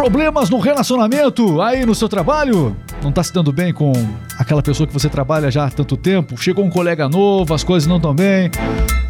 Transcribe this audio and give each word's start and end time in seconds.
Problemas 0.00 0.48
no 0.48 0.58
relacionamento 0.58 1.60
aí 1.60 1.84
no 1.84 1.94
seu 1.94 2.08
trabalho? 2.08 2.74
Não 3.02 3.12
tá 3.12 3.22
se 3.22 3.34
dando 3.34 3.52
bem 3.52 3.70
com 3.70 3.92
aquela 4.38 4.62
pessoa 4.62 4.86
que 4.86 4.94
você 4.94 5.10
trabalha 5.10 5.50
já 5.50 5.66
há 5.66 5.70
tanto 5.70 5.94
tempo? 5.94 6.38
Chegou 6.38 6.64
um 6.64 6.70
colega 6.70 7.06
novo, 7.06 7.52
as 7.52 7.62
coisas 7.62 7.86
não 7.86 7.96
estão 7.96 8.14
bem. 8.14 8.50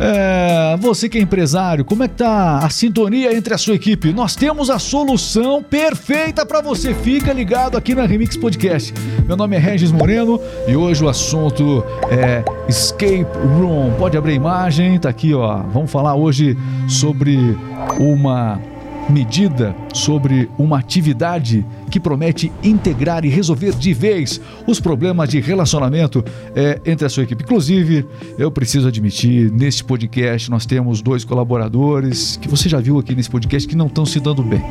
É, 0.01 0.77
você 0.81 1.09
que 1.09 1.17
é 1.17 1.21
empresário, 1.21 1.85
como 1.85 2.03
é 2.03 2.09
que 2.09 2.17
tá 2.17 2.59
a 2.59 2.69
sintonia 2.71 3.33
entre 3.33 3.55
a 3.55 3.59
sua 3.59 3.77
equipe? 3.77 4.13
Nós 4.13 4.35
temos 4.35 4.69
a 4.69 4.81
solução 4.81 5.63
perfeita 5.63 6.45
para 6.45 6.61
você. 6.61 6.93
Fica 6.93 7.33
ligado 7.33 7.77
aqui 7.77 7.95
na 7.95 8.05
Remix 8.05 8.37
Podcast. 8.37 8.93
Meu 9.29 9.37
nome 9.37 9.55
é 9.55 9.61
Regis 9.61 9.93
Moreno 9.93 10.41
e 10.67 10.75
hoje 10.75 11.05
o 11.05 11.09
assunto 11.09 11.85
é 12.11 12.43
Escape 12.69 13.27
Room. 13.57 13.93
Pode 13.97 14.19
abrir 14.19 14.33
a 14.33 14.35
imagem, 14.35 14.99
tá 14.99 15.09
aqui, 15.09 15.33
ó. 15.35 15.59
Vamos 15.73 15.89
falar 15.89 16.17
hoje 16.17 16.59
sobre 16.89 17.57
uma 17.97 18.61
medida 19.09 19.75
sobre 19.93 20.51
uma 20.59 20.79
atividade 20.79 21.65
que 21.91 22.01
promete 22.01 22.51
integrar 22.63 23.25
e 23.25 23.29
resolver 23.29 23.73
de 23.73 23.93
vez 23.93 24.41
os 24.67 24.81
problemas 24.81 25.29
de 25.29 25.41
relacionamento 25.41 26.25
é, 26.55 26.81
entre 26.87 27.07
a 27.07 27.09
sua 27.09 27.25
equipe. 27.25 27.43
Inclusive, 27.43 28.07
eu 28.39 28.51
preciso 28.51 28.89
admitir, 28.89 29.51
neste 29.51 29.85
podcast 29.85 30.51
nós 30.51 30.65
temos 30.65 31.03
dois 31.03 31.25
colaboradores 31.25 32.37
que 32.37 32.49
você 32.49 32.69
já 32.69 32.81
viu 32.81 32.99
aqui 32.99 33.15
nesse 33.15 33.29
podcast 33.29 33.69
que 33.69 33.77
não 33.77 33.87
estão 33.87 34.07
se 34.07 34.21
dando 34.21 34.43
bem. 34.43 34.63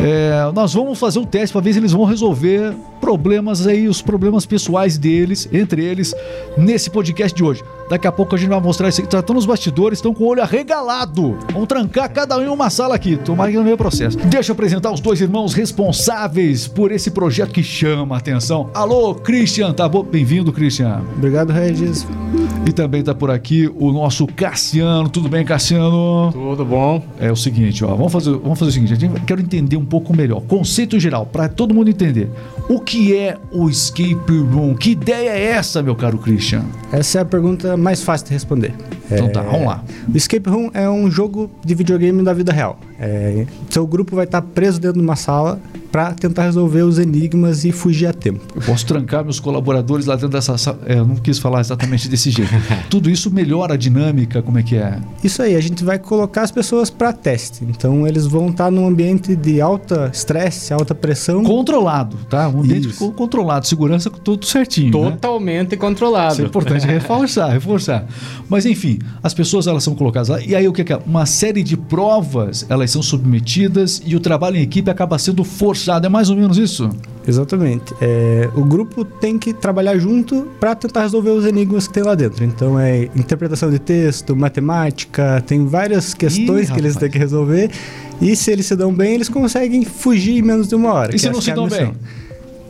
É, 0.00 0.50
nós 0.54 0.74
vamos 0.74 0.98
fazer 0.98 1.18
um 1.18 1.24
teste 1.24 1.52
para 1.52 1.60
ver 1.60 1.72
se 1.72 1.78
eles 1.78 1.92
vão 1.92 2.04
resolver 2.04 2.74
problemas 3.00 3.66
aí, 3.66 3.86
os 3.86 4.00
problemas 4.00 4.46
pessoais 4.46 4.96
deles, 4.96 5.46
entre 5.52 5.84
eles, 5.84 6.14
nesse 6.56 6.88
podcast 6.88 7.36
de 7.36 7.44
hoje. 7.44 7.62
Daqui 7.88 8.06
a 8.06 8.12
pouco 8.12 8.34
a 8.34 8.38
gente 8.38 8.48
vai 8.48 8.60
mostrar 8.60 8.88
isso 8.88 9.02
aqui. 9.02 9.14
Estão 9.14 9.34
nos 9.34 9.44
bastidores, 9.44 9.98
estão 9.98 10.14
com 10.14 10.24
o 10.24 10.28
olho 10.28 10.42
arregalado. 10.42 11.36
Vamos 11.52 11.68
trancar 11.68 12.10
cada 12.10 12.38
um 12.38 12.42
em 12.42 12.48
uma 12.48 12.70
sala 12.70 12.94
aqui. 12.94 13.16
Tomara 13.18 13.50
que 13.50 13.56
não 13.58 13.64
venha 13.64 13.76
processo. 13.76 14.16
Deixa 14.16 14.50
eu 14.50 14.54
apresentar 14.54 14.90
os 14.90 15.00
dois 15.00 15.20
irmãos 15.20 15.52
responsáveis 15.52 16.53
por 16.68 16.92
esse 16.92 17.10
projeto 17.10 17.52
que 17.52 17.62
chama 17.62 18.14
a 18.14 18.18
atenção. 18.18 18.70
Alô, 18.72 19.14
Christian, 19.14 19.72
tá 19.72 19.88
bom? 19.88 20.04
Bem-vindo, 20.04 20.52
Christian. 20.52 21.02
Obrigado, 21.16 21.52
Regis. 21.52 22.06
E 22.66 22.72
também 22.72 23.02
tá 23.02 23.14
por 23.14 23.30
aqui 23.30 23.70
o 23.76 23.92
nosso 23.92 24.26
Cassiano. 24.26 25.08
Tudo 25.08 25.28
bem, 25.28 25.44
Cassiano? 25.44 26.30
Tudo 26.32 26.64
bom. 26.64 27.04
É 27.18 27.30
o 27.30 27.36
seguinte, 27.36 27.84
ó. 27.84 27.94
Vamos 27.94 28.12
fazer, 28.12 28.30
vamos 28.30 28.58
fazer 28.58 28.70
o 28.70 28.72
seguinte. 28.72 29.04
Eu 29.04 29.10
quero 29.26 29.40
entender 29.40 29.76
um 29.76 29.84
pouco 29.84 30.16
melhor. 30.16 30.40
Conceito 30.42 30.98
geral, 30.98 31.26
para 31.26 31.48
todo 31.48 31.74
mundo 31.74 31.90
entender. 31.90 32.30
O 32.68 32.80
que 32.80 33.16
é 33.16 33.36
o 33.50 33.68
Escape 33.68 34.38
Room? 34.52 34.74
Que 34.74 34.90
ideia 34.92 35.30
é 35.30 35.42
essa, 35.50 35.82
meu 35.82 35.96
caro 35.96 36.18
Christian? 36.18 36.64
Essa 36.92 37.18
é 37.18 37.22
a 37.22 37.24
pergunta 37.24 37.76
mais 37.76 38.02
fácil 38.02 38.28
de 38.28 38.32
responder. 38.32 38.72
Então 39.10 39.28
tá, 39.28 39.42
vamos 39.42 39.66
lá. 39.66 39.84
O 40.12 40.16
Escape 40.16 40.48
Room 40.48 40.70
é 40.72 40.88
um 40.88 41.10
jogo 41.10 41.50
de 41.64 41.74
videogame 41.74 42.22
da 42.22 42.32
vida 42.32 42.52
real. 42.52 42.78
É, 43.04 43.46
seu 43.68 43.86
grupo 43.86 44.16
vai 44.16 44.24
estar 44.24 44.40
preso 44.40 44.80
dentro 44.80 44.98
de 44.98 45.04
uma 45.04 45.14
sala 45.14 45.60
para 45.92 46.12
tentar 46.12 46.44
resolver 46.44 46.82
os 46.82 46.98
enigmas 46.98 47.64
e 47.64 47.70
fugir 47.70 48.06
a 48.06 48.12
tempo. 48.12 48.40
Eu 48.52 48.62
posso 48.62 48.84
trancar 48.84 49.22
meus 49.22 49.38
colaboradores 49.38 50.06
lá 50.06 50.14
dentro 50.14 50.30
dessa 50.30 50.56
sala. 50.58 50.80
É, 50.86 50.98
eu 50.98 51.06
não 51.06 51.14
quis 51.14 51.38
falar 51.38 51.60
exatamente 51.60 52.08
desse 52.08 52.30
jeito. 52.30 52.50
Tudo 52.90 53.10
isso 53.10 53.30
melhora 53.30 53.74
a 53.74 53.76
dinâmica, 53.76 54.42
como 54.42 54.58
é 54.58 54.62
que 54.62 54.74
é? 54.74 54.98
Isso 55.22 55.42
aí, 55.42 55.54
a 55.54 55.60
gente 55.60 55.84
vai 55.84 55.98
colocar 55.98 56.42
as 56.42 56.50
pessoas 56.50 56.88
para 56.90 57.12
teste. 57.12 57.62
Então 57.62 58.08
eles 58.08 58.26
vão 58.26 58.48
estar 58.48 58.72
num 58.72 58.88
ambiente 58.88 59.36
de 59.36 59.60
alta 59.60 60.10
estresse, 60.12 60.72
alta 60.72 60.94
pressão. 60.94 61.44
Controlado, 61.44 62.16
tá? 62.28 62.48
Um 62.48 62.62
ambiente 62.62 62.88
isso. 62.88 63.12
controlado, 63.12 63.66
segurança 63.66 64.10
tudo 64.10 64.46
certinho. 64.46 64.86
Né? 64.86 65.10
Totalmente 65.12 65.72
né? 65.72 65.76
controlado. 65.76 66.32
Isso 66.32 66.42
é 66.42 66.46
importante 66.46 66.86
reforçar, 66.88 67.48
reforçar. 67.50 68.06
Mas 68.48 68.66
enfim, 68.66 68.98
as 69.22 69.34
pessoas 69.34 69.66
elas 69.66 69.84
são 69.84 69.94
colocadas 69.94 70.28
lá. 70.28 70.40
E 70.40 70.56
aí 70.56 70.66
o 70.66 70.72
que 70.72 70.90
é? 70.92 70.96
Uma 71.06 71.26
série 71.26 71.62
de 71.62 71.76
provas 71.76 72.66
elas 72.68 72.93
são 72.94 73.02
submetidas 73.02 74.00
e 74.06 74.16
o 74.16 74.20
trabalho 74.20 74.56
em 74.56 74.62
equipe 74.62 74.90
acaba 74.90 75.18
sendo 75.18 75.44
forçado 75.44 76.06
é 76.06 76.08
mais 76.08 76.30
ou 76.30 76.36
menos 76.36 76.56
isso? 76.56 76.88
Exatamente. 77.26 77.94
É, 78.00 78.48
o 78.54 78.64
grupo 78.64 79.04
tem 79.04 79.38
que 79.38 79.52
trabalhar 79.52 79.98
junto 79.98 80.46
para 80.60 80.74
tentar 80.74 81.02
resolver 81.02 81.30
os 81.30 81.44
enigmas 81.44 81.88
que 81.88 81.94
tem 81.94 82.02
lá 82.02 82.14
dentro. 82.14 82.44
Então 82.44 82.78
é 82.78 83.04
interpretação 83.16 83.70
de 83.70 83.78
texto, 83.78 84.36
matemática, 84.36 85.42
tem 85.46 85.66
várias 85.66 86.14
questões 86.14 86.68
Ih, 86.68 86.72
que 86.72 86.78
eles 86.78 86.96
têm 86.96 87.10
que 87.10 87.18
resolver. 87.18 87.70
E 88.20 88.36
se 88.36 88.50
eles 88.52 88.66
se 88.66 88.76
dão 88.76 88.94
bem, 88.94 89.14
eles 89.14 89.28
conseguem 89.28 89.84
fugir 89.84 90.38
em 90.38 90.42
menos 90.42 90.68
de 90.68 90.74
uma 90.74 90.92
hora. 90.92 91.14
E 91.14 91.18
se 91.18 91.28
não 91.30 91.40
se 91.40 91.50
é 91.50 91.54
dão 91.54 91.68
bem? 91.68 91.92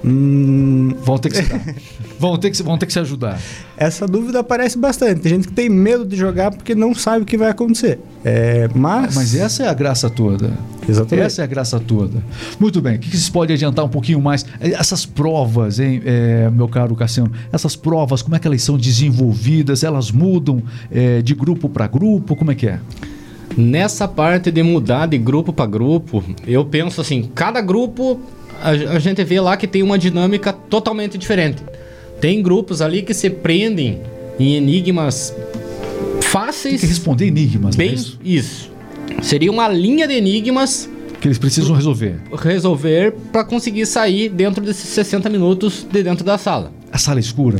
Hum... 0.05 0.95
Vão 1.03 1.19
ter 1.19 1.31
que 1.31 1.37
se 1.37 1.45
vão, 2.19 2.37
ter 2.37 2.51
que, 2.51 2.63
vão 2.63 2.79
ter 2.79 2.87
que 2.87 2.93
se 2.93 2.99
ajudar. 2.99 3.41
Essa 3.77 4.07
dúvida 4.07 4.41
aparece 4.41 4.77
bastante. 4.79 5.21
Tem 5.21 5.33
gente 5.33 5.49
que 5.49 5.55
tem 5.55 5.69
medo 5.69 6.05
de 6.05 6.17
jogar 6.17 6.51
porque 6.51 6.75
não 6.75 6.95
sabe 6.95 7.23
o 7.23 7.27
que 7.27 7.39
vai 7.39 7.51
acontecer. 7.51 7.99
É, 8.25 8.69
mas... 8.75 9.15
mas 9.15 9.35
essa 9.35 9.65
é 9.65 9.69
a 9.69 9.75
graça 9.75 10.11
toda. 10.11 10.53
Exatamente. 10.87 11.27
Essa 11.27 11.43
é 11.43 11.45
a 11.45 11.47
graça 11.47 11.81
toda. 11.81 12.23
Muito 12.61 12.81
bem. 12.81 12.97
O 12.97 12.99
que 12.99 13.11
vocês 13.11 13.29
podem 13.29 13.55
adiantar 13.55 13.85
um 13.85 13.89
pouquinho 13.89 14.21
mais? 14.21 14.45
Essas 14.61 15.07
provas, 15.07 15.79
hein, 15.81 16.03
é, 16.05 16.51
meu 16.51 16.69
caro 16.69 16.95
Cassiano? 16.95 17.33
Essas 17.53 17.75
provas, 17.75 18.21
como 18.21 18.37
é 18.37 18.39
que 18.39 18.47
elas 18.47 18.63
são 18.63 18.77
desenvolvidas? 18.77 19.83
Elas 19.83 20.11
mudam 20.11 20.63
é, 20.91 21.23
de 21.23 21.35
grupo 21.35 21.69
para 21.69 21.87
grupo? 21.87 22.37
Como 22.37 22.51
é 22.51 22.55
que 22.55 22.69
é? 22.69 22.79
Nessa 23.57 24.09
parte 24.09 24.51
de 24.51 24.63
mudar 24.63 25.07
de 25.07 25.17
grupo 25.17 25.53
para 25.53 25.67
grupo, 25.67 26.25
eu 26.47 26.65
penso 26.65 27.01
assim, 27.01 27.31
cada 27.35 27.61
grupo 27.61 28.21
a, 28.65 28.71
a 28.71 28.99
gente 28.99 29.23
vê 29.23 29.39
lá 29.39 29.59
que 29.59 29.67
tem 29.67 29.83
uma 29.83 29.99
dinâmica 29.99 30.51
totalmente 30.53 31.19
diferente. 31.19 31.63
Tem 32.19 32.43
grupos 32.43 32.81
ali 32.81 33.03
que 33.03 33.13
se 33.13 33.29
prendem 33.29 34.01
em 34.41 34.55
enigmas 34.55 35.35
fáceis. 36.23 36.81
Tem 36.81 36.81
que 36.81 36.87
responder 36.87 37.27
enigmas, 37.27 37.77
bem, 37.77 37.91
é 37.91 37.93
isso? 37.93 38.19
isso. 38.25 38.73
Seria 39.23 39.53
uma 39.53 39.69
linha 39.69 40.09
de 40.09 40.15
enigmas 40.15 40.89
que 41.21 41.29
eles 41.29 41.37
precisam 41.37 41.77
resolver. 41.77 42.17
Resolver 42.33 43.13
para 43.31 43.45
conseguir 43.45 43.85
sair 43.85 44.31
dentro 44.31 44.65
desses 44.65 44.89
60 44.89 45.29
minutos 45.29 45.87
de 45.91 46.03
dentro 46.03 46.25
da 46.25 46.39
sala. 46.39 46.73
A 46.91 46.97
sala 46.97 47.19
é 47.19 47.21
escura? 47.21 47.59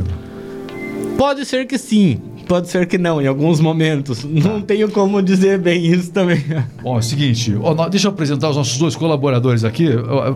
Pode 1.17 1.45
ser 1.45 1.67
que 1.67 1.77
sim. 1.77 2.19
Pode 2.47 2.69
ser 2.69 2.85
que 2.85 2.97
não, 2.97 3.21
em 3.21 3.27
alguns 3.27 3.59
momentos. 3.59 4.23
Tá. 4.23 4.27
Não 4.29 4.61
tenho 4.61 4.89
como 4.89 5.21
dizer 5.21 5.57
bem 5.59 5.85
isso 5.85 6.11
também. 6.11 6.43
Bom, 6.81 6.95
é 6.95 6.99
o 6.99 7.01
seguinte, 7.01 7.53
deixa 7.89 8.07
eu 8.07 8.11
apresentar 8.11 8.49
os 8.49 8.55
nossos 8.55 8.77
dois 8.77 8.95
colaboradores 8.95 9.63
aqui. 9.63 9.89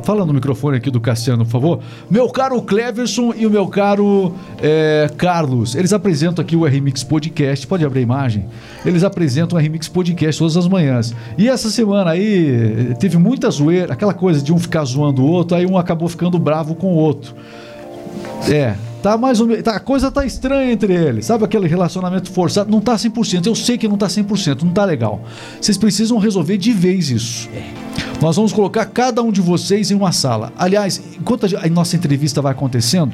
Fala 0.03 0.25
no 0.25 0.33
microfone 0.33 0.77
aqui 0.77 0.89
do 0.89 0.99
Cassiano, 0.99 1.45
por 1.45 1.51
favor. 1.51 1.79
Meu 2.09 2.27
caro 2.29 2.61
Cleverson 2.61 3.33
e 3.35 3.45
o 3.45 3.49
meu 3.49 3.67
caro 3.67 4.33
é, 4.61 5.09
Carlos. 5.17 5.75
Eles 5.75 5.93
apresentam 5.93 6.41
aqui 6.41 6.55
o 6.55 6.65
RMix 6.65 7.03
Podcast. 7.03 7.67
Pode 7.67 7.85
abrir 7.85 7.99
a 7.99 8.03
imagem? 8.03 8.45
Eles 8.85 9.03
apresentam 9.03 9.57
o 9.57 9.61
RMix 9.61 9.87
Podcast 9.87 10.39
todas 10.39 10.57
as 10.57 10.67
manhãs. 10.67 11.13
E 11.37 11.47
essa 11.47 11.69
semana 11.69 12.11
aí 12.11 12.95
teve 12.99 13.17
muita 13.17 13.49
zoeira, 13.49 13.93
aquela 13.93 14.13
coisa 14.13 14.41
de 14.41 14.51
um 14.51 14.57
ficar 14.57 14.83
zoando 14.85 15.21
o 15.21 15.27
outro, 15.27 15.55
aí 15.55 15.65
um 15.65 15.77
acabou 15.77 16.09
ficando 16.09 16.39
bravo 16.39 16.75
com 16.75 16.87
o 16.87 16.95
outro. 16.95 17.35
É, 18.49 18.75
Tá 19.01 19.17
mais 19.17 19.39
ou 19.39 19.47
menos. 19.47 19.63
Tá, 19.63 19.75
a 19.75 19.79
coisa 19.79 20.11
tá 20.11 20.25
estranha 20.25 20.71
entre 20.71 20.93
eles. 20.93 21.25
Sabe 21.25 21.45
aquele 21.45 21.67
relacionamento 21.67 22.31
forçado? 22.31 22.69
Não 22.69 22.81
tá 22.81 22.95
100%. 22.95 23.45
Eu 23.45 23.55
sei 23.55 23.77
que 23.77 23.87
não 23.87 23.97
tá 23.97 24.07
100%, 24.07 24.63
não 24.63 24.71
tá 24.71 24.83
legal. 24.83 25.21
Vocês 25.59 25.77
precisam 25.77 26.17
resolver 26.17 26.57
de 26.57 26.71
vez 26.71 27.09
isso. 27.09 27.49
Nós 28.21 28.35
vamos 28.35 28.51
colocar 28.51 28.85
cada 28.85 29.21
um 29.21 29.31
de 29.31 29.39
vocês 29.39 29.91
em 29.91 29.95
uma 29.95 30.11
sala. 30.11 30.51
Aliás, 30.57 31.01
enquanto 31.19 31.45
a 31.45 31.69
nossa 31.69 31.95
entrevista 31.95 32.41
vai 32.41 32.51
acontecendo, 32.51 33.13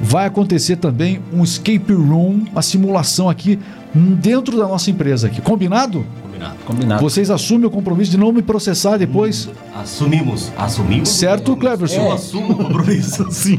vai 0.00 0.26
acontecer 0.26 0.76
também 0.76 1.20
um 1.32 1.44
escape 1.44 1.92
room, 1.92 2.46
uma 2.50 2.62
simulação 2.62 3.28
aqui 3.28 3.58
dentro 3.94 4.56
da 4.56 4.66
nossa 4.66 4.90
empresa 4.90 5.26
aqui. 5.26 5.42
Combinado? 5.42 6.06
Combinado. 6.40 6.56
Combinado. 6.64 7.02
Vocês 7.02 7.30
assumem 7.30 7.66
o 7.66 7.70
compromisso 7.70 8.10
de 8.10 8.16
não 8.18 8.32
me 8.32 8.42
processar 8.42 8.96
depois? 8.96 9.48
Assumimos. 9.74 10.50
Assumimos. 10.56 11.08
Certo, 11.10 11.54
Cleverson? 11.56 12.00
Eu 12.00 12.12
assumo 12.12 12.52
o 12.52 12.56
compromisso. 12.56 13.26
Sim. 13.30 13.58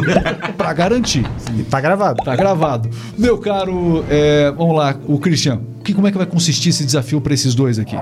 pra 0.56 0.72
garantir. 0.72 1.26
Sim. 1.38 1.64
Tá 1.64 1.80
gravado. 1.80 2.24
Tá 2.24 2.34
gravado. 2.34 2.88
Meu 3.18 3.38
caro, 3.38 4.04
é, 4.08 4.50
vamos 4.56 4.76
lá, 4.76 4.96
o 5.06 5.18
Christian. 5.18 5.60
Que, 5.84 5.92
como 5.92 6.06
é 6.06 6.10
que 6.10 6.16
vai 6.16 6.26
consistir 6.26 6.70
esse 6.70 6.84
desafio 6.84 7.20
para 7.20 7.34
esses 7.34 7.54
dois 7.54 7.78
aqui? 7.78 7.96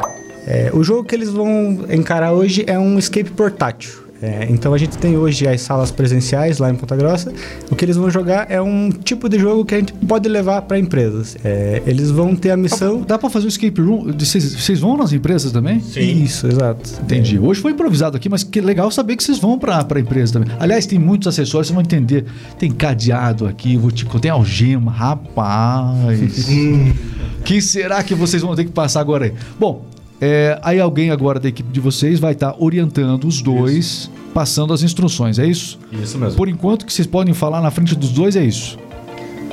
É, 0.46 0.70
o 0.72 0.82
jogo 0.82 1.04
que 1.04 1.14
eles 1.14 1.28
vão 1.28 1.84
encarar 1.90 2.32
hoje 2.32 2.64
é 2.66 2.78
um 2.78 2.98
escape 2.98 3.30
portátil. 3.30 4.01
É, 4.22 4.46
então 4.48 4.72
a 4.72 4.78
gente 4.78 4.96
tem 4.96 5.16
hoje 5.16 5.48
as 5.48 5.60
salas 5.62 5.90
presenciais 5.90 6.58
lá 6.58 6.70
em 6.70 6.76
Ponta 6.76 6.94
Grossa. 6.94 7.32
O 7.68 7.74
que 7.74 7.84
eles 7.84 7.96
vão 7.96 8.08
jogar 8.08 8.46
é 8.48 8.62
um 8.62 8.88
tipo 8.90 9.28
de 9.28 9.36
jogo 9.36 9.64
que 9.64 9.74
a 9.74 9.78
gente 9.78 9.92
pode 9.92 10.28
levar 10.28 10.62
para 10.62 10.78
empresas. 10.78 11.36
É, 11.44 11.82
eles 11.84 12.08
vão 12.08 12.36
ter 12.36 12.52
a 12.52 12.56
missão. 12.56 13.02
Dá 13.02 13.18
para 13.18 13.28
fazer 13.28 13.46
o 13.46 13.48
escape 13.48 13.80
room? 13.80 14.12
Vocês, 14.16 14.54
vocês 14.54 14.78
vão 14.78 14.96
nas 14.96 15.12
empresas 15.12 15.50
também? 15.50 15.80
Sim. 15.80 16.22
Isso, 16.22 16.46
exato. 16.46 16.88
Entendi. 17.02 17.36
É. 17.36 17.40
Hoje 17.40 17.60
foi 17.60 17.72
improvisado 17.72 18.16
aqui, 18.16 18.28
mas 18.28 18.44
que 18.44 18.60
legal 18.60 18.90
saber 18.92 19.16
que 19.16 19.24
vocês 19.24 19.38
vão 19.38 19.58
para 19.58 19.84
a 19.92 20.00
empresa 20.00 20.34
também. 20.34 20.54
Aliás, 20.60 20.86
tem 20.86 21.00
muitos 21.00 21.26
acessórios, 21.26 21.66
vocês 21.66 21.74
vão 21.74 21.82
entender. 21.82 22.24
Tem 22.58 22.70
cadeado 22.70 23.44
aqui, 23.46 23.76
vou 23.76 23.90
te, 23.90 24.06
tem 24.20 24.30
algema, 24.30 24.92
rapaz. 24.92 26.46
que 27.44 27.60
será 27.60 28.02
que 28.04 28.14
vocês 28.14 28.40
vão 28.40 28.54
ter 28.54 28.64
que 28.64 28.70
passar 28.70 29.00
agora 29.00 29.24
aí? 29.24 29.32
Bom, 29.58 29.84
é, 30.24 30.58
aí 30.62 30.78
alguém 30.78 31.10
agora 31.10 31.40
da 31.40 31.48
equipe 31.48 31.70
de 31.72 31.80
vocês 31.80 32.20
vai 32.20 32.32
estar 32.32 32.52
tá 32.52 32.56
orientando 32.60 33.24
os 33.26 33.42
dois, 33.42 33.76
isso. 33.76 34.10
passando 34.32 34.72
as 34.72 34.82
instruções, 34.82 35.38
é 35.40 35.46
isso? 35.46 35.78
Isso 35.90 36.16
mesmo. 36.16 36.36
Por 36.36 36.48
enquanto 36.48 36.86
que 36.86 36.92
vocês 36.92 37.06
podem 37.08 37.34
falar 37.34 37.60
na 37.60 37.72
frente 37.72 37.96
dos 37.96 38.10
dois 38.10 38.36
é 38.36 38.44
isso. 38.44 38.78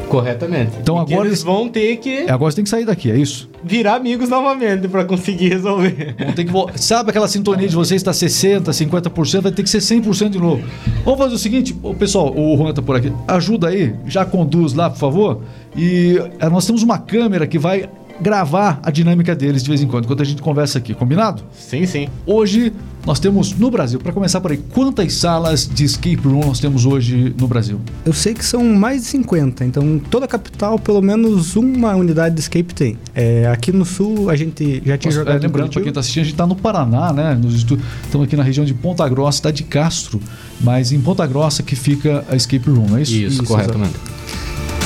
Corretamente. 0.07 0.71
Então 0.81 0.95
E 0.97 0.99
agora 0.99 1.27
eles 1.27 1.43
vão 1.43 1.69
ter 1.69 1.95
que 1.97 2.09
É, 2.09 2.31
agora 2.31 2.51
você 2.51 2.55
tem 2.55 2.63
que 2.63 2.69
sair 2.69 2.85
daqui, 2.85 3.11
é 3.11 3.17
isso? 3.17 3.47
virar 3.63 3.95
amigos 3.95 4.29
novamente 4.29 4.87
pra 4.87 5.03
conseguir 5.03 5.49
resolver. 5.49 6.15
Vão 6.17 6.31
ter 6.33 6.45
que 6.45 6.51
vo- 6.51 6.69
Sabe 6.75 7.09
aquela 7.09 7.27
sintonia 7.27 7.67
de 7.67 7.75
vocês 7.75 7.99
está 8.01 8.11
60%, 8.11 8.71
50%, 8.71 9.41
vai 9.41 9.51
ter 9.51 9.63
que 9.63 9.69
ser 9.69 9.79
100% 9.81 10.29
de 10.29 10.39
novo. 10.39 10.63
Vamos 11.03 11.19
fazer 11.19 11.35
o 11.35 11.37
seguinte, 11.37 11.75
ô, 11.83 11.93
pessoal, 11.93 12.33
o 12.35 12.55
Juan 12.57 12.73
tá 12.73 12.81
por 12.81 12.95
aqui. 12.95 13.11
Ajuda 13.27 13.67
aí, 13.67 13.93
já 14.07 14.23
conduz 14.25 14.73
lá, 14.73 14.89
por 14.89 14.97
favor. 14.97 15.41
E 15.75 16.17
eh, 16.39 16.49
nós 16.49 16.65
temos 16.65 16.81
uma 16.83 16.97
câmera 16.97 17.45
que 17.45 17.59
vai 17.59 17.87
gravar 18.21 18.79
a 18.83 18.91
dinâmica 18.91 19.35
deles 19.35 19.63
de 19.63 19.69
vez 19.69 19.81
em 19.81 19.87
quando, 19.87 20.05
enquanto 20.05 20.21
a 20.21 20.25
gente 20.25 20.41
conversa 20.41 20.77
aqui, 20.77 20.93
combinado? 20.93 21.43
Sim, 21.57 21.85
sim. 21.85 22.07
Hoje 22.25 22.73
nós 23.05 23.19
temos 23.19 23.53
no 23.53 23.71
Brasil, 23.71 23.99
para 23.99 24.11
começar 24.11 24.41
por 24.41 24.51
aí, 24.51 24.57
quantas 24.71 25.13
salas 25.13 25.67
de 25.67 25.85
escape 25.85 26.17
room 26.17 26.41
nós 26.47 26.59
temos 26.59 26.85
hoje 26.85 27.33
no 27.39 27.47
Brasil? 27.47 27.79
Eu 28.05 28.11
sei 28.13 28.33
que 28.33 28.43
são 28.43 28.63
mais 28.75 29.01
de 29.03 29.07
50, 29.07 29.63
então 29.65 29.99
toda 30.11 30.25
a 30.25 30.27
capital, 30.27 30.77
pelo 30.77 31.01
menos 31.01 31.55
uma 31.55 31.95
unidade 31.95 32.35
de 32.35 32.41
escape 32.41 32.73
tem. 32.73 32.97
É, 33.15 33.47
aqui 33.47 33.71
no 33.71 33.85
sul, 33.85 34.29
a 34.29 34.35
gente 34.35 34.83
já 34.85 34.97
tinha 34.97 35.09
Nossa, 35.11 35.19
jogado 35.19 35.35
é, 35.35 35.39
em 35.39 35.41
lembrando, 35.47 35.71
para 35.71 35.81
quem 35.81 35.89
está 35.89 36.01
assistindo, 36.01 36.21
a 36.21 36.25
gente 36.25 36.33
está 36.33 36.45
no 36.45 36.55
Paraná, 36.55 37.13
né? 37.13 37.33
Nos 37.35 37.55
estu- 37.55 37.79
Estamos 38.03 38.27
aqui 38.27 38.35
na 38.35 38.43
região 38.43 38.65
de 38.65 38.73
Ponta 38.73 39.07
Grossa, 39.07 39.37
cidade 39.37 39.57
de 39.57 39.63
Castro, 39.63 40.19
mas 40.59 40.91
em 40.91 40.99
Ponta 40.99 41.25
Grossa 41.25 41.63
que 41.63 41.75
fica 41.75 42.25
a 42.29 42.35
escape 42.35 42.69
room, 42.69 42.97
é 42.97 43.01
isso? 43.01 43.13
Isso, 43.13 43.33
Isso, 43.35 43.43
corretamente. 43.45 43.93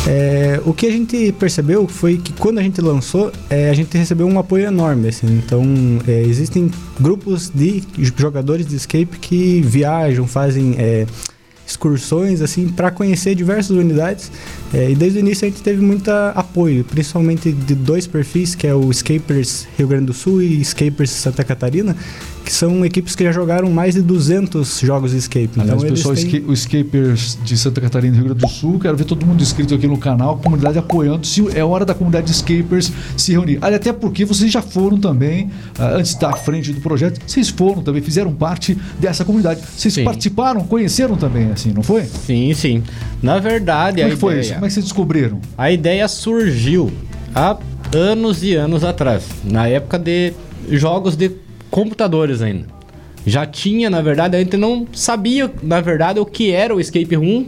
É, 0.06 0.60
o 0.66 0.74
que 0.74 0.86
a 0.86 0.92
gente 0.92 1.32
percebeu 1.40 1.88
foi 1.88 2.18
que 2.18 2.34
quando 2.34 2.60
a 2.60 2.62
gente 2.62 2.82
lançou, 2.82 3.32
é, 3.50 3.70
a 3.70 3.74
gente 3.74 3.98
recebeu 3.98 4.28
um 4.28 4.38
apoio 4.38 4.66
enorme. 4.66 5.08
Assim, 5.08 5.28
então, 5.44 5.64
é, 6.08 6.22
existem 6.22 6.70
grupos 7.00 7.50
de 7.50 7.84
jogadores 8.18 8.66
de 8.66 8.76
escape 8.76 9.18
que 9.20 9.62
viajam, 9.62 10.28
fazem 10.28 10.76
é, 10.78 11.06
excursões 11.66 12.42
assim 12.42 12.68
para 12.68 12.92
conhecer 12.92 13.34
diversas 13.36 13.72
unidades. 13.78 14.30
É, 14.74 14.90
e 14.90 14.96
desde 14.96 15.20
o 15.20 15.22
início 15.22 15.46
a 15.48 15.50
gente 15.52 15.62
teve 15.62 15.82
muito 15.82 16.10
apoio, 16.10 16.84
principalmente 16.84 17.52
de 17.52 17.76
dois 17.76 18.08
perfis, 18.08 18.56
que 18.56 18.66
é 18.66 18.74
o 18.74 18.90
Escapers 18.90 19.68
Rio 19.78 19.88
Grande 19.88 20.06
do 20.06 20.14
Sul 20.14 20.42
e 20.42 20.60
Escapers 20.62 21.12
Santa 21.12 21.44
Catarina, 21.44 21.96
que 22.44 22.52
são 22.52 22.84
equipes 22.84 23.16
que 23.16 23.24
já 23.24 23.32
jogaram 23.32 23.70
mais 23.72 23.94
de 23.94 24.02
200 24.02 24.80
jogos 24.82 25.12
de 25.12 25.18
escape. 25.18 25.52
Aliás, 25.58 25.82
o 25.82 25.86
eles 25.86 26.00
pessoal, 26.04 26.16
têm- 26.16 26.44
os 26.48 26.60
escapers 26.62 27.38
de 27.46 27.56
Santa 27.56 27.80
Catarina 27.80 28.16
e 28.16 28.18
Rio 28.18 28.26
Grande 28.30 28.42
do 28.42 28.50
Sul, 28.50 28.80
quero 28.80 28.98
ver 28.98 29.06
todo 29.06 29.26
mundo 29.26 29.42
inscrito 29.44 29.76
aqui 29.76 29.88
no 29.88 29.98
canal, 29.98 30.34
a 30.34 30.38
comunidade 30.38 30.78
apoiando. 30.80 31.26
Se 31.26 31.46
é 31.56 31.64
hora 31.64 31.86
da 31.86 31.94
comunidade 31.94 32.26
de 32.26 32.32
escapers 32.34 32.92
se 33.16 33.32
reunir. 33.32 33.60
Aliás, 33.62 33.76
até 33.76 33.94
porque 33.94 34.26
vocês 34.26 34.52
já 34.52 34.62
foram 34.62 34.98
também, 34.98 35.52
ah, 35.78 35.92
antes 35.98 36.10
de 36.12 36.16
estar 36.18 36.32
à 36.32 36.36
frente 36.36 36.74
do 36.74 36.82
projeto, 36.82 37.22
vocês 37.26 37.48
foram 37.48 37.82
também, 37.84 38.02
fizeram 38.02 38.34
parte 38.34 38.76
dessa 39.00 39.24
comunidade. 39.24 39.62
Vocês 39.78 39.94
Sim. 39.94 40.04
participaram, 40.04 40.62
conheceram 40.66 41.16
também, 41.16 41.50
assim, 41.52 41.72
não 41.72 41.84
foi? 41.84 42.04
Sim, 42.26 42.54
sim. 42.56 42.84
Na 43.22 43.40
verdade, 43.40 43.98
Como 44.02 44.08
a 44.08 44.12
é 44.12 44.16
que 44.16 44.20
foi 44.20 44.34
ideia, 44.40 44.52
isso? 44.56 44.63
Como 44.64 44.68
é 44.68 44.70
que 44.70 44.76
vocês 44.76 44.86
descobriram? 44.86 45.42
a 45.58 45.70
ideia 45.74 46.08
surgiu 46.08 46.90
há 47.36 47.58
anos 47.94 48.44
e 48.44 48.56
anos 48.56 48.86
atrás, 48.86 49.26
na 49.44 49.68
época 49.68 50.00
de 50.00 50.32
jogos 50.70 51.18
de 51.18 51.32
computadores 51.70 52.42
ainda. 52.42 52.68
Já 53.28 53.46
tinha, 53.46 53.90
na 53.90 54.02
verdade, 54.02 54.38
a 54.38 54.40
gente 54.40 54.56
não 54.56 54.88
sabia, 54.94 55.52
na 55.62 55.82
verdade, 55.82 56.18
o 56.18 56.26
que 56.26 56.52
era 56.54 56.74
o 56.74 56.80
escape 56.80 57.14
room 57.14 57.48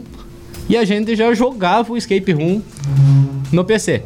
e 0.68 0.76
a 0.76 0.84
gente 0.84 1.16
já 1.16 1.32
jogava 1.32 1.90
o 1.90 1.96
escape 1.96 2.32
room 2.32 2.60
no 3.50 3.64
PC. 3.64 4.02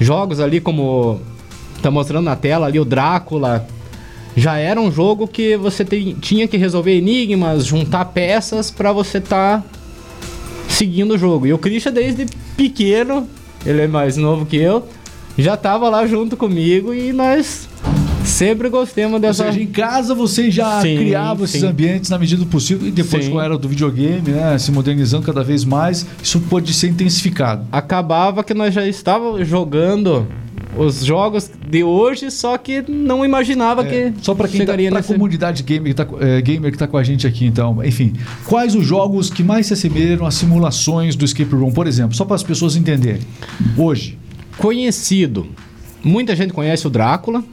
Jogos 0.00 0.40
ali 0.40 0.58
como 0.58 1.20
tá 1.82 1.90
mostrando 1.90 2.24
na 2.24 2.34
tela 2.34 2.66
ali 2.66 2.80
o 2.80 2.84
Drácula, 2.86 3.66
já 4.34 4.56
era 4.56 4.80
um 4.80 4.90
jogo 4.90 5.28
que 5.28 5.54
você 5.58 5.84
tem- 5.84 6.14
tinha 6.14 6.48
que 6.48 6.56
resolver 6.56 6.96
enigmas, 6.96 7.66
juntar 7.66 8.06
peças 8.06 8.70
pra 8.70 8.90
você 8.90 9.20
tá 9.20 9.62
seguindo 10.72 11.14
o 11.14 11.18
jogo. 11.18 11.46
E 11.46 11.52
o 11.52 11.58
Christian 11.58 11.92
desde 11.92 12.26
pequeno, 12.56 13.28
ele 13.64 13.82
é 13.82 13.86
mais 13.86 14.16
novo 14.16 14.46
que 14.46 14.56
eu, 14.56 14.86
já 15.38 15.56
tava 15.56 15.88
lá 15.88 16.06
junto 16.06 16.36
comigo 16.36 16.92
e 16.92 17.12
nós 17.12 17.68
sempre 18.24 18.68
gostemos 18.68 19.14
Ou 19.14 19.20
dessa 19.20 19.46
seja, 19.46 19.60
em 19.60 19.66
casa 19.66 20.14
vocês 20.14 20.54
já 20.54 20.80
Sim, 20.80 20.96
criavam 20.96 21.44
esses 21.44 21.60
sim. 21.60 21.66
ambientes 21.66 22.10
na 22.10 22.18
medida 22.18 22.42
do 22.42 22.48
possível 22.48 22.86
e 22.86 22.90
depois 22.90 23.24
Sim. 23.24 23.32
com 23.32 23.38
a 23.38 23.44
era 23.44 23.58
do 23.58 23.68
videogame, 23.68 24.30
né, 24.30 24.56
se 24.58 24.70
modernizando 24.70 25.24
cada 25.24 25.42
vez 25.42 25.64
mais, 25.64 26.06
isso 26.22 26.40
pode 26.40 26.72
ser 26.72 26.88
intensificado. 26.88 27.66
acabava 27.70 28.44
que 28.44 28.54
nós 28.54 28.72
já 28.72 28.86
estávamos 28.86 29.46
jogando 29.46 30.26
os 30.76 31.04
jogos 31.04 31.50
de 31.68 31.84
hoje, 31.84 32.30
só 32.30 32.56
que 32.56 32.82
não 32.88 33.24
imaginava 33.24 33.82
É, 33.86 34.10
que 34.10 34.24
só 34.24 34.34
para 34.34 34.48
quem 34.48 34.58
tá, 34.60 34.64
chegaria 34.64 34.88
pra 34.90 35.00
nesse... 35.00 35.12
comunidade 35.12 35.62
gamer 35.62 35.94
que, 35.94 35.94
tá, 35.94 36.06
é, 36.20 36.40
gamer 36.40 36.72
que 36.72 36.78
tá 36.78 36.86
com 36.86 36.96
a 36.96 37.02
gente 37.02 37.26
aqui, 37.26 37.44
então, 37.44 37.84
enfim, 37.84 38.12
quais 38.46 38.74
os 38.74 38.86
jogos 38.86 39.28
que 39.30 39.42
mais 39.42 39.66
se 39.66 39.74
assemelham 39.74 40.24
às 40.26 40.34
simulações 40.34 41.14
do 41.14 41.24
escape 41.24 41.54
room, 41.54 41.72
por 41.72 41.86
exemplo, 41.86 42.14
só 42.16 42.24
para 42.24 42.36
as 42.36 42.42
pessoas 42.42 42.74
entenderem. 42.76 43.20
Hoje, 43.76 44.18
conhecido. 44.58 45.46
Muita 46.02 46.34
gente 46.34 46.52
conhece 46.52 46.86
o 46.86 46.90
Drácula. 46.90 47.44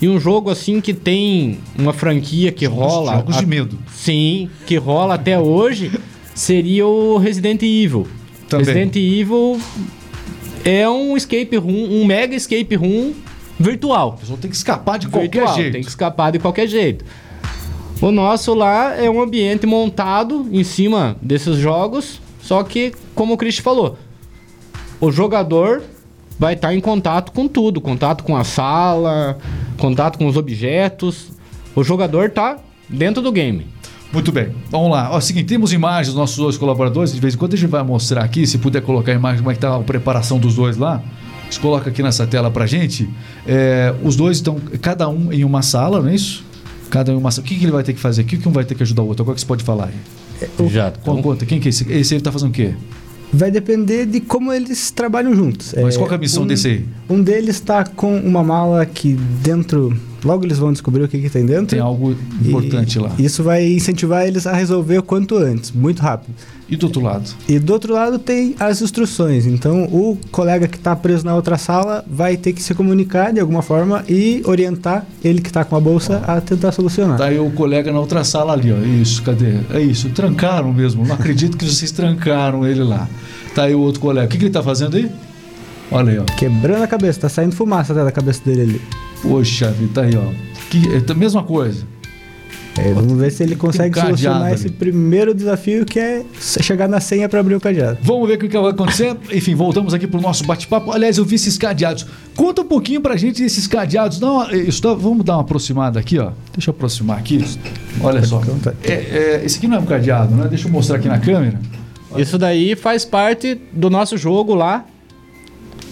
E 0.00 0.06
um 0.08 0.20
jogo 0.20 0.50
assim 0.50 0.78
que 0.78 0.92
tem 0.92 1.58
uma 1.78 1.92
franquia 1.94 2.52
que 2.52 2.66
rola. 2.66 3.14
jogos 3.16 3.36
a- 3.36 3.40
de 3.40 3.46
medo. 3.46 3.78
Sim, 3.94 4.50
que 4.66 4.76
rola 4.76 5.14
até 5.14 5.38
hoje 5.38 5.90
seria 6.34 6.86
o 6.86 7.16
Resident 7.16 7.62
Evil. 7.62 8.06
Também. 8.46 8.66
Resident 8.66 8.94
Evil 8.96 9.58
é 10.66 10.88
um 10.88 11.16
escape 11.16 11.56
room, 11.56 11.84
um 11.92 12.04
mega 12.04 12.34
escape 12.34 12.74
room 12.74 13.14
virtual. 13.58 14.14
a 14.14 14.16
pessoa 14.20 14.38
tem 14.38 14.50
que 14.50 14.56
escapar 14.56 14.98
de 14.98 15.06
qualquer 15.06 15.38
Virtual, 15.38 15.54
jeito. 15.54 15.72
Tem 15.72 15.82
que 15.82 15.88
escapar 15.88 16.32
de 16.32 16.40
qualquer 16.40 16.66
jeito. 16.66 17.04
O 18.02 18.10
nosso 18.10 18.52
lá 18.52 18.94
é 18.96 19.08
um 19.08 19.22
ambiente 19.22 19.64
montado 19.64 20.46
em 20.50 20.64
cima 20.64 21.16
desses 21.22 21.56
jogos, 21.56 22.20
só 22.42 22.64
que, 22.64 22.92
como 23.14 23.34
o 23.34 23.36
Chris 23.36 23.58
falou, 23.58 23.96
o 25.00 25.12
jogador 25.12 25.84
vai 26.38 26.54
estar 26.54 26.74
em 26.74 26.80
contato 26.80 27.30
com 27.30 27.46
tudo, 27.46 27.80
contato 27.80 28.24
com 28.24 28.36
a 28.36 28.42
sala, 28.42 29.38
contato 29.78 30.18
com 30.18 30.26
os 30.26 30.36
objetos. 30.36 31.30
O 31.74 31.84
jogador 31.84 32.30
tá 32.30 32.58
dentro 32.88 33.22
do 33.22 33.30
game. 33.30 33.66
Muito 34.12 34.32
bem, 34.32 34.50
vamos 34.70 34.90
lá. 34.90 35.10
Ó, 35.12 35.20
seguinte, 35.20 35.46
temos 35.46 35.72
imagens 35.72 36.08
dos 36.08 36.16
nossos 36.16 36.36
dois 36.36 36.56
colaboradores, 36.56 37.12
de 37.12 37.20
vez 37.20 37.34
em 37.34 37.36
quando 37.36 37.54
a 37.54 37.56
gente 37.56 37.68
vai 37.68 37.82
mostrar 37.82 38.22
aqui, 38.24 38.46
se 38.46 38.58
puder 38.58 38.82
colocar 38.82 39.12
a 39.12 39.14
imagem, 39.14 39.38
como 39.38 39.50
é 39.50 39.54
que 39.54 39.60
tá 39.60 39.74
a 39.74 39.80
preparação 39.80 40.38
dos 40.38 40.54
dois 40.54 40.76
lá. 40.76 41.02
Você 41.50 41.60
coloca 41.60 41.90
aqui 41.90 42.02
nessa 42.02 42.26
tela 42.26 42.50
pra 42.50 42.66
gente. 42.66 43.08
É, 43.46 43.94
os 44.02 44.16
dois 44.16 44.38
estão, 44.38 44.56
cada 44.80 45.08
um 45.08 45.32
em 45.32 45.44
uma 45.44 45.62
sala, 45.62 46.00
não 46.00 46.08
é 46.08 46.14
isso? 46.14 46.44
Cada 46.90 47.12
um 47.12 47.16
em 47.16 47.18
uma 47.18 47.30
sala. 47.30 47.44
O 47.44 47.48
que, 47.48 47.56
que 47.56 47.64
ele 47.64 47.72
vai 47.72 47.84
ter 47.84 47.92
que 47.92 48.00
fazer? 48.00 48.22
O 48.22 48.24
que, 48.24 48.36
que 48.36 48.48
um 48.48 48.52
vai 48.52 48.64
ter 48.64 48.74
que 48.74 48.82
ajudar 48.82 49.02
o 49.02 49.06
outro? 49.06 49.22
Agora 49.22 49.34
que 49.34 49.40
você 49.40 49.46
pode 49.46 49.62
falar 49.62 49.86
aí. 49.86 50.68
Já. 50.68 50.90
Qual 50.90 51.16
conta? 51.18 51.46
Quem 51.46 51.60
que 51.60 51.68
é 51.68 51.70
esse? 51.70 51.90
Esse 51.92 52.14
ele 52.14 52.22
tá 52.22 52.32
fazendo 52.32 52.50
o 52.50 52.52
quê? 52.52 52.74
Vai 53.32 53.50
depender 53.50 54.06
de 54.06 54.20
como 54.20 54.52
eles 54.52 54.90
trabalham 54.90 55.34
juntos. 55.34 55.74
Mas 55.80 55.96
qual 55.96 56.08
que 56.08 56.14
é 56.14 56.16
a 56.16 56.20
missão 56.20 56.44
um, 56.44 56.46
desse 56.46 56.68
aí? 56.68 56.84
Um 57.08 57.22
deles 57.22 57.56
está 57.56 57.84
com 57.84 58.16
uma 58.18 58.42
mala 58.42 58.84
que 58.86 59.14
dentro. 59.14 59.96
Logo 60.24 60.44
eles 60.44 60.58
vão 60.58 60.72
descobrir 60.72 61.02
o 61.02 61.08
que, 61.08 61.18
que 61.18 61.30
tem 61.30 61.44
dentro. 61.44 61.66
Tem 61.66 61.80
algo 61.80 62.16
importante 62.44 62.98
lá. 62.98 63.12
Isso 63.18 63.42
vai 63.42 63.66
incentivar 63.66 64.26
eles 64.26 64.46
a 64.46 64.52
resolver 64.52 64.98
o 64.98 65.02
quanto 65.02 65.36
antes, 65.36 65.70
muito 65.70 66.00
rápido. 66.00 66.34
E 66.68 66.76
do 66.76 66.86
outro 66.86 67.00
lado? 67.00 67.30
E 67.48 67.58
do 67.60 67.72
outro 67.72 67.94
lado 67.94 68.18
tem 68.18 68.56
as 68.58 68.82
instruções. 68.82 69.46
Então 69.46 69.84
o 69.84 70.18
colega 70.32 70.66
que 70.66 70.76
está 70.76 70.96
preso 70.96 71.24
na 71.24 71.34
outra 71.34 71.56
sala 71.56 72.04
vai 72.10 72.36
ter 72.36 72.52
que 72.52 72.62
se 72.62 72.74
comunicar 72.74 73.32
de 73.32 73.38
alguma 73.38 73.62
forma 73.62 74.04
e 74.08 74.42
orientar 74.44 75.06
ele 75.22 75.40
que 75.40 75.48
está 75.48 75.64
com 75.64 75.76
a 75.76 75.80
bolsa 75.80 76.22
a 76.26 76.40
tentar 76.40 76.72
solucionar. 76.72 77.18
Tá 77.18 77.26
aí 77.26 77.38
o 77.38 77.50
colega 77.52 77.92
na 77.92 78.00
outra 78.00 78.24
sala 78.24 78.52
ali, 78.52 78.72
ó. 78.72 78.78
Isso, 78.78 79.22
cadê? 79.22 79.58
É 79.72 79.80
isso, 79.80 80.08
trancaram 80.10 80.72
mesmo. 80.72 81.06
Não 81.06 81.14
acredito 81.14 81.56
que 81.56 81.64
vocês 81.64 81.92
trancaram 81.92 82.66
ele 82.66 82.82
lá. 82.82 83.08
Tá 83.54 83.64
aí 83.64 83.74
o 83.74 83.80
outro 83.80 84.00
colega. 84.00 84.26
O 84.26 84.28
que, 84.28 84.38
que 84.38 84.44
ele 84.46 84.52
tá 84.52 84.62
fazendo 84.62 84.96
aí? 84.96 85.08
Olha 85.90 86.12
aí, 86.12 86.18
ó. 86.18 86.24
Quebrando 86.24 86.82
a 86.82 86.86
cabeça, 86.88 87.20
tá 87.20 87.28
saindo 87.28 87.54
fumaça 87.54 87.92
até 87.92 88.02
da 88.02 88.10
cabeça 88.10 88.42
dele 88.44 88.62
ali. 88.62 88.80
Poxa 89.22 89.70
vida, 89.70 89.92
tá 89.94 90.02
aí, 90.02 90.16
ó. 90.16 90.32
Que, 90.70 90.82
é 90.94 91.12
a 91.12 91.14
mesma 91.14 91.42
coisa. 91.42 91.84
É, 92.78 92.92
vamos 92.92 93.14
ver 93.18 93.30
se 93.30 93.42
ele 93.42 93.56
consegue 93.56 93.94
cadeado 93.94 94.18
solucionar 94.18 94.48
ali. 94.48 94.54
esse 94.54 94.68
primeiro 94.68 95.34
desafio 95.34 95.86
que 95.86 95.98
é 95.98 96.24
chegar 96.38 96.86
na 96.86 97.00
senha 97.00 97.26
para 97.26 97.40
abrir 97.40 97.54
o 97.54 97.60
cadeado. 97.60 97.98
Vamos 98.02 98.28
ver 98.28 98.34
o 98.34 98.38
que 98.38 98.48
vai 98.48 98.70
acontecer. 98.70 99.16
Enfim, 99.32 99.54
voltamos 99.54 99.94
aqui 99.94 100.06
pro 100.06 100.20
nosso 100.20 100.44
bate-papo. 100.44 100.92
Aliás, 100.92 101.16
eu 101.16 101.24
vi 101.24 101.36
esses 101.36 101.56
cadeados. 101.56 102.06
Conta 102.36 102.60
um 102.60 102.66
pouquinho 102.66 103.00
pra 103.00 103.16
gente 103.16 103.42
desses 103.42 103.66
cadeados. 103.66 104.20
Não, 104.20 104.50
isso 104.50 104.82
tá- 104.82 104.92
vamos 104.92 105.24
dar 105.24 105.36
uma 105.36 105.40
aproximada 105.40 105.98
aqui, 105.98 106.18
ó. 106.18 106.32
Deixa 106.52 106.68
eu 106.70 106.74
aproximar 106.74 107.18
aqui. 107.18 107.42
Olha 108.02 108.22
só. 108.22 108.42
É, 108.84 108.92
é, 108.92 109.42
esse 109.44 109.56
aqui 109.56 109.66
não 109.66 109.78
é 109.78 109.80
um 109.80 109.86
cadeado, 109.86 110.34
né? 110.34 110.46
Deixa 110.46 110.68
eu 110.68 110.72
mostrar 110.72 110.96
aqui 110.96 111.08
na 111.08 111.18
câmera. 111.18 111.58
Isso 112.16 112.36
daí 112.36 112.76
faz 112.76 113.04
parte 113.06 113.58
do 113.72 113.88
nosso 113.88 114.18
jogo 114.18 114.54
lá, 114.54 114.84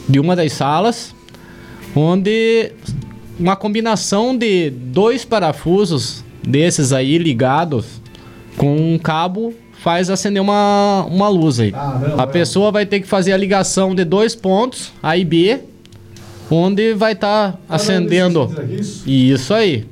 de 0.09 0.21
uma 0.21 0.37
das 0.37 0.53
salas, 0.53 1.15
onde 1.97 2.73
uma 3.39 3.57
combinação 3.57 4.37
de 4.37 4.71
dois 4.71 5.25
parafusos 5.25 6.25
desses 6.47 6.93
aí 6.93 7.19
ligados 7.19 8.01
com 8.57 8.77
um 8.77 8.99
cabo 8.99 9.55
faz 9.85 10.09
acender 10.09 10.41
uma, 10.41 11.05
uma 11.11 11.29
luz 11.29 11.61
aí. 11.61 11.73
Ah, 11.75 12.01
não, 12.01 12.21
a 12.21 12.23
é. 12.23 12.27
pessoa 12.27 12.73
vai 12.73 12.87
ter 12.87 13.01
que 13.01 13.07
fazer 13.07 13.33
a 13.33 13.37
ligação 13.37 13.95
de 13.95 14.05
dois 14.05 14.35
pontos, 14.35 14.93
A 15.03 15.17
e 15.17 15.25
B, 15.25 15.61
onde 16.51 16.95
vai 16.95 17.13
estar 17.13 17.61
acendendo. 17.69 18.51
Isso. 18.71 19.09
Isso 19.09 19.53
aí. 19.53 19.87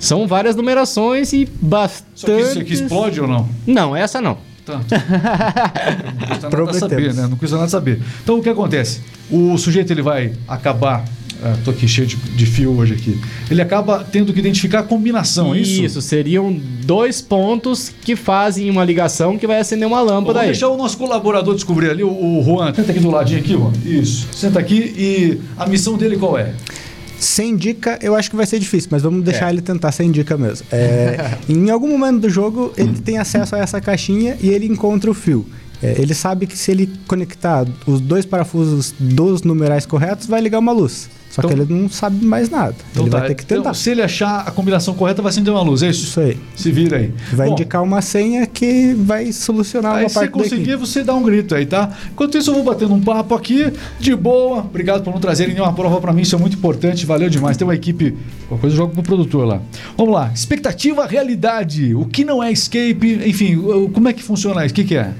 São 0.00 0.26
várias 0.26 0.56
numerações 0.56 1.32
e 1.32 1.48
bastante. 1.60 2.42
Isso 2.42 2.58
aqui 2.58 2.72
explode 2.72 3.20
ou 3.20 3.28
não? 3.28 3.48
Não, 3.66 3.94
essa 3.94 4.20
não. 4.20 4.38
Tá. 4.64 4.80
Não 6.50 6.66
custa 6.66 6.66
nada 6.66 6.72
saber, 6.74 7.14
né? 7.14 7.26
Não 7.26 7.36
custa 7.38 7.56
nada 7.56 7.68
saber. 7.68 8.02
Então 8.22 8.38
o 8.38 8.42
que 8.42 8.50
acontece? 8.50 9.00
O 9.30 9.56
sujeito 9.56 9.90
ele 9.92 10.02
vai 10.02 10.34
acabar. 10.46 11.04
Ah, 11.42 11.56
tô 11.64 11.70
aqui 11.70 11.86
cheio 11.86 12.06
de, 12.06 12.16
de 12.16 12.46
fio 12.46 12.76
hoje 12.76 12.94
aqui. 12.94 13.18
Ele 13.50 13.62
acaba 13.62 14.02
tendo 14.10 14.32
que 14.32 14.38
identificar 14.40 14.80
a 14.80 14.82
combinação, 14.82 15.54
é 15.54 15.60
isso? 15.60 15.82
Isso, 15.84 16.02
seriam 16.02 16.52
dois 16.84 17.20
pontos 17.20 17.92
que 18.02 18.16
fazem 18.16 18.68
uma 18.70 18.84
ligação 18.84 19.38
que 19.38 19.46
vai 19.46 19.60
acender 19.60 19.86
uma 19.86 20.00
lâmpada 20.00 20.24
Vamos 20.24 20.40
aí. 20.40 20.46
deixar 20.48 20.68
o 20.68 20.76
nosso 20.76 20.96
colaborador 20.98 21.54
descobrir 21.54 21.90
ali, 21.90 22.02
o, 22.02 22.08
o 22.10 22.42
Juan. 22.44 22.74
Senta 22.74 22.90
aqui 22.90 23.00
do 23.00 23.10
ladinho 23.10 23.38
aqui, 23.40 23.52
Juan. 23.52 23.72
Isso. 23.84 24.26
Senta 24.32 24.58
aqui 24.58 24.94
e 24.96 25.38
a 25.56 25.66
missão 25.66 25.96
dele 25.96 26.16
qual 26.16 26.36
é? 26.36 26.52
Sem 27.20 27.56
dica, 27.56 27.98
eu 28.00 28.14
acho 28.14 28.30
que 28.30 28.36
vai 28.36 28.46
ser 28.46 28.58
difícil, 28.60 28.88
mas 28.92 29.02
vamos 29.02 29.24
deixar 29.24 29.48
É. 29.48 29.52
ele 29.52 29.60
tentar 29.60 29.90
sem 29.92 30.10
dica 30.10 30.36
mesmo. 30.36 30.66
É, 30.70 31.36
em 31.48 31.68
algum 31.70 31.88
momento 31.88 32.20
do 32.20 32.30
jogo, 32.30 32.72
ele 32.76 32.94
tem 32.94 33.18
acesso 33.18 33.56
a 33.56 33.58
essa 33.58 33.80
caixinha 33.80 34.36
e 34.40 34.48
ele 34.50 34.66
encontra 34.66 35.10
o 35.10 35.14
fio. 35.14 35.44
É, 35.82 35.94
ele 35.98 36.14
sabe 36.14 36.46
que 36.46 36.56
se 36.56 36.70
ele 36.72 36.90
conectar 37.06 37.66
os 37.86 38.00
dois 38.00 38.24
parafusos 38.24 38.94
dos 38.98 39.42
numerais 39.42 39.86
corretos, 39.86 40.26
vai 40.26 40.40
ligar 40.40 40.58
uma 40.58 40.72
luz. 40.72 41.08
Só 41.40 41.46
Então- 41.48 41.64
que 41.66 41.72
ele 41.72 41.82
não 41.82 41.88
sabe 41.88 42.24
mais 42.24 42.50
nada. 42.50 42.74
Então 42.90 43.04
ele 43.04 43.10
tá. 43.10 43.18
vai 43.18 43.28
ter 43.28 43.34
que 43.36 43.46
tentar. 43.46 43.60
Então, 43.60 43.74
se 43.74 43.90
ele 43.90 44.02
achar 44.02 44.40
a 44.40 44.50
combinação 44.50 44.92
correta, 44.94 45.22
vai 45.22 45.30
acender 45.30 45.52
uma 45.52 45.62
luz, 45.62 45.82
é 45.82 45.88
isso? 45.90 46.04
Isso 46.04 46.20
aí. 46.20 46.36
Se 46.56 46.72
vira 46.72 46.96
aí. 46.96 47.12
Vai 47.32 47.46
Bom, 47.48 47.52
indicar 47.54 47.82
uma 47.82 48.02
senha 48.02 48.46
que 48.46 48.92
vai 48.94 49.32
solucionar 49.32 49.96
Aí 49.96 50.02
uma 50.04 50.08
se 50.08 50.14
parte 50.16 50.26
da 50.32 50.32
conseguir, 50.32 50.76
você 50.76 51.04
dá 51.04 51.14
um 51.14 51.22
grito 51.22 51.54
aí, 51.54 51.64
tá? 51.64 51.90
Enquanto 52.10 52.36
isso, 52.36 52.50
eu 52.50 52.54
vou 52.54 52.64
batendo 52.64 52.92
um 52.94 53.00
papo 53.00 53.34
aqui, 53.34 53.72
de 54.00 54.14
boa. 54.16 54.58
Obrigado 54.60 55.02
por 55.04 55.12
não 55.12 55.20
trazerem 55.20 55.54
nenhuma 55.54 55.72
prova 55.72 56.00
pra 56.00 56.12
mim, 56.12 56.22
isso 56.22 56.34
é 56.34 56.38
muito 56.38 56.56
importante, 56.56 57.06
valeu 57.06 57.28
demais. 57.30 57.56
Tem 57.56 57.66
uma 57.66 57.74
equipe, 57.74 58.16
qualquer 58.48 58.60
coisa 58.62 58.74
eu 58.74 58.78
jogo 58.78 58.92
pro 58.94 59.02
produtor 59.02 59.46
lá. 59.46 59.60
Vamos 59.96 60.12
lá, 60.14 60.30
expectativa, 60.34 61.06
realidade, 61.06 61.94
o 61.94 62.04
que 62.04 62.24
não 62.24 62.42
é 62.42 62.50
escape, 62.50 63.20
enfim, 63.26 63.56
como 63.92 64.08
é 64.08 64.12
que 64.12 64.22
funciona 64.22 64.64
isso? 64.64 64.72
O 64.72 64.74
que, 64.76 64.84
que 64.84 64.96
é? 64.96 65.12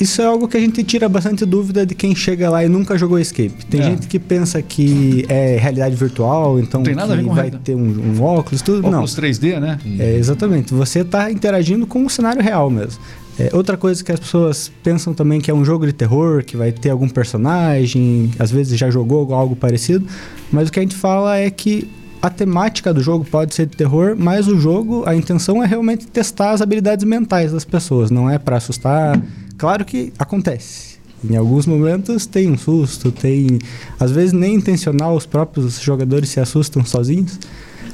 Isso 0.00 0.22
é 0.22 0.24
algo 0.24 0.48
que 0.48 0.56
a 0.56 0.60
gente 0.60 0.82
tira 0.82 1.08
bastante 1.08 1.44
dúvida 1.44 1.84
de 1.84 1.94
quem 1.94 2.14
chega 2.14 2.48
lá 2.48 2.64
e 2.64 2.68
nunca 2.68 2.96
jogou 2.96 3.18
Escape. 3.18 3.52
Tem 3.68 3.80
É. 3.80 3.84
gente 3.84 4.06
que 4.06 4.18
pensa 4.18 4.60
que 4.62 5.24
é 5.28 5.56
realidade 5.58 5.94
virtual, 5.94 6.58
então 6.58 6.80
Não 6.80 6.86
que 6.86 6.94
vai 6.94 7.06
realidade. 7.08 7.58
ter 7.62 7.74
um, 7.74 8.16
um 8.16 8.22
óculos, 8.22 8.62
tudo. 8.62 8.82
Não. 8.82 8.98
Óculos 8.98 9.14
3D, 9.14 9.60
né? 9.60 9.78
É, 9.98 10.14
exatamente. 10.16 10.72
Você 10.72 11.00
está 11.00 11.30
interagindo 11.30 11.86
com 11.86 12.04
o 12.06 12.10
cenário 12.10 12.42
real 12.42 12.70
mesmo. 12.70 13.00
É, 13.38 13.50
outra 13.54 13.76
coisa 13.76 14.02
que 14.04 14.12
as 14.12 14.20
pessoas 14.20 14.70
pensam 14.82 15.14
também 15.14 15.40
que 15.40 15.50
é 15.50 15.54
um 15.54 15.64
jogo 15.64 15.86
de 15.86 15.92
terror, 15.92 16.44
que 16.44 16.56
vai 16.56 16.72
ter 16.72 16.90
algum 16.90 17.08
personagem, 17.08 18.30
às 18.38 18.50
vezes 18.50 18.78
já 18.78 18.90
jogou 18.90 19.32
algo 19.34 19.56
parecido, 19.56 20.06
mas 20.52 20.68
o 20.68 20.72
que 20.72 20.78
a 20.78 20.82
gente 20.82 20.94
fala 20.96 21.36
é 21.38 21.48
que 21.50 21.88
a 22.20 22.28
temática 22.28 22.92
do 22.92 23.00
jogo 23.02 23.24
pode 23.24 23.54
ser 23.54 23.64
de 23.66 23.76
terror, 23.76 24.14
mas 24.18 24.46
o 24.46 24.58
jogo, 24.60 25.04
a 25.06 25.16
intenção 25.16 25.62
é 25.62 25.66
realmente 25.66 26.06
testar 26.06 26.50
as 26.50 26.60
habilidades 26.60 27.04
mentais 27.04 27.50
das 27.52 27.64
pessoas, 27.64 28.10
não 28.10 28.28
é 28.28 28.38
para 28.38 28.56
assustar. 28.58 29.18
Claro 29.60 29.84
que 29.84 30.10
acontece. 30.18 30.98
Em 31.22 31.36
alguns 31.36 31.66
momentos 31.66 32.24
tem 32.24 32.50
um 32.50 32.56
susto, 32.56 33.12
tem. 33.12 33.58
Às 34.00 34.10
vezes 34.10 34.32
nem 34.32 34.54
intencional, 34.54 35.14
os 35.14 35.26
próprios 35.26 35.78
jogadores 35.78 36.30
se 36.30 36.40
assustam 36.40 36.82
sozinhos. 36.82 37.38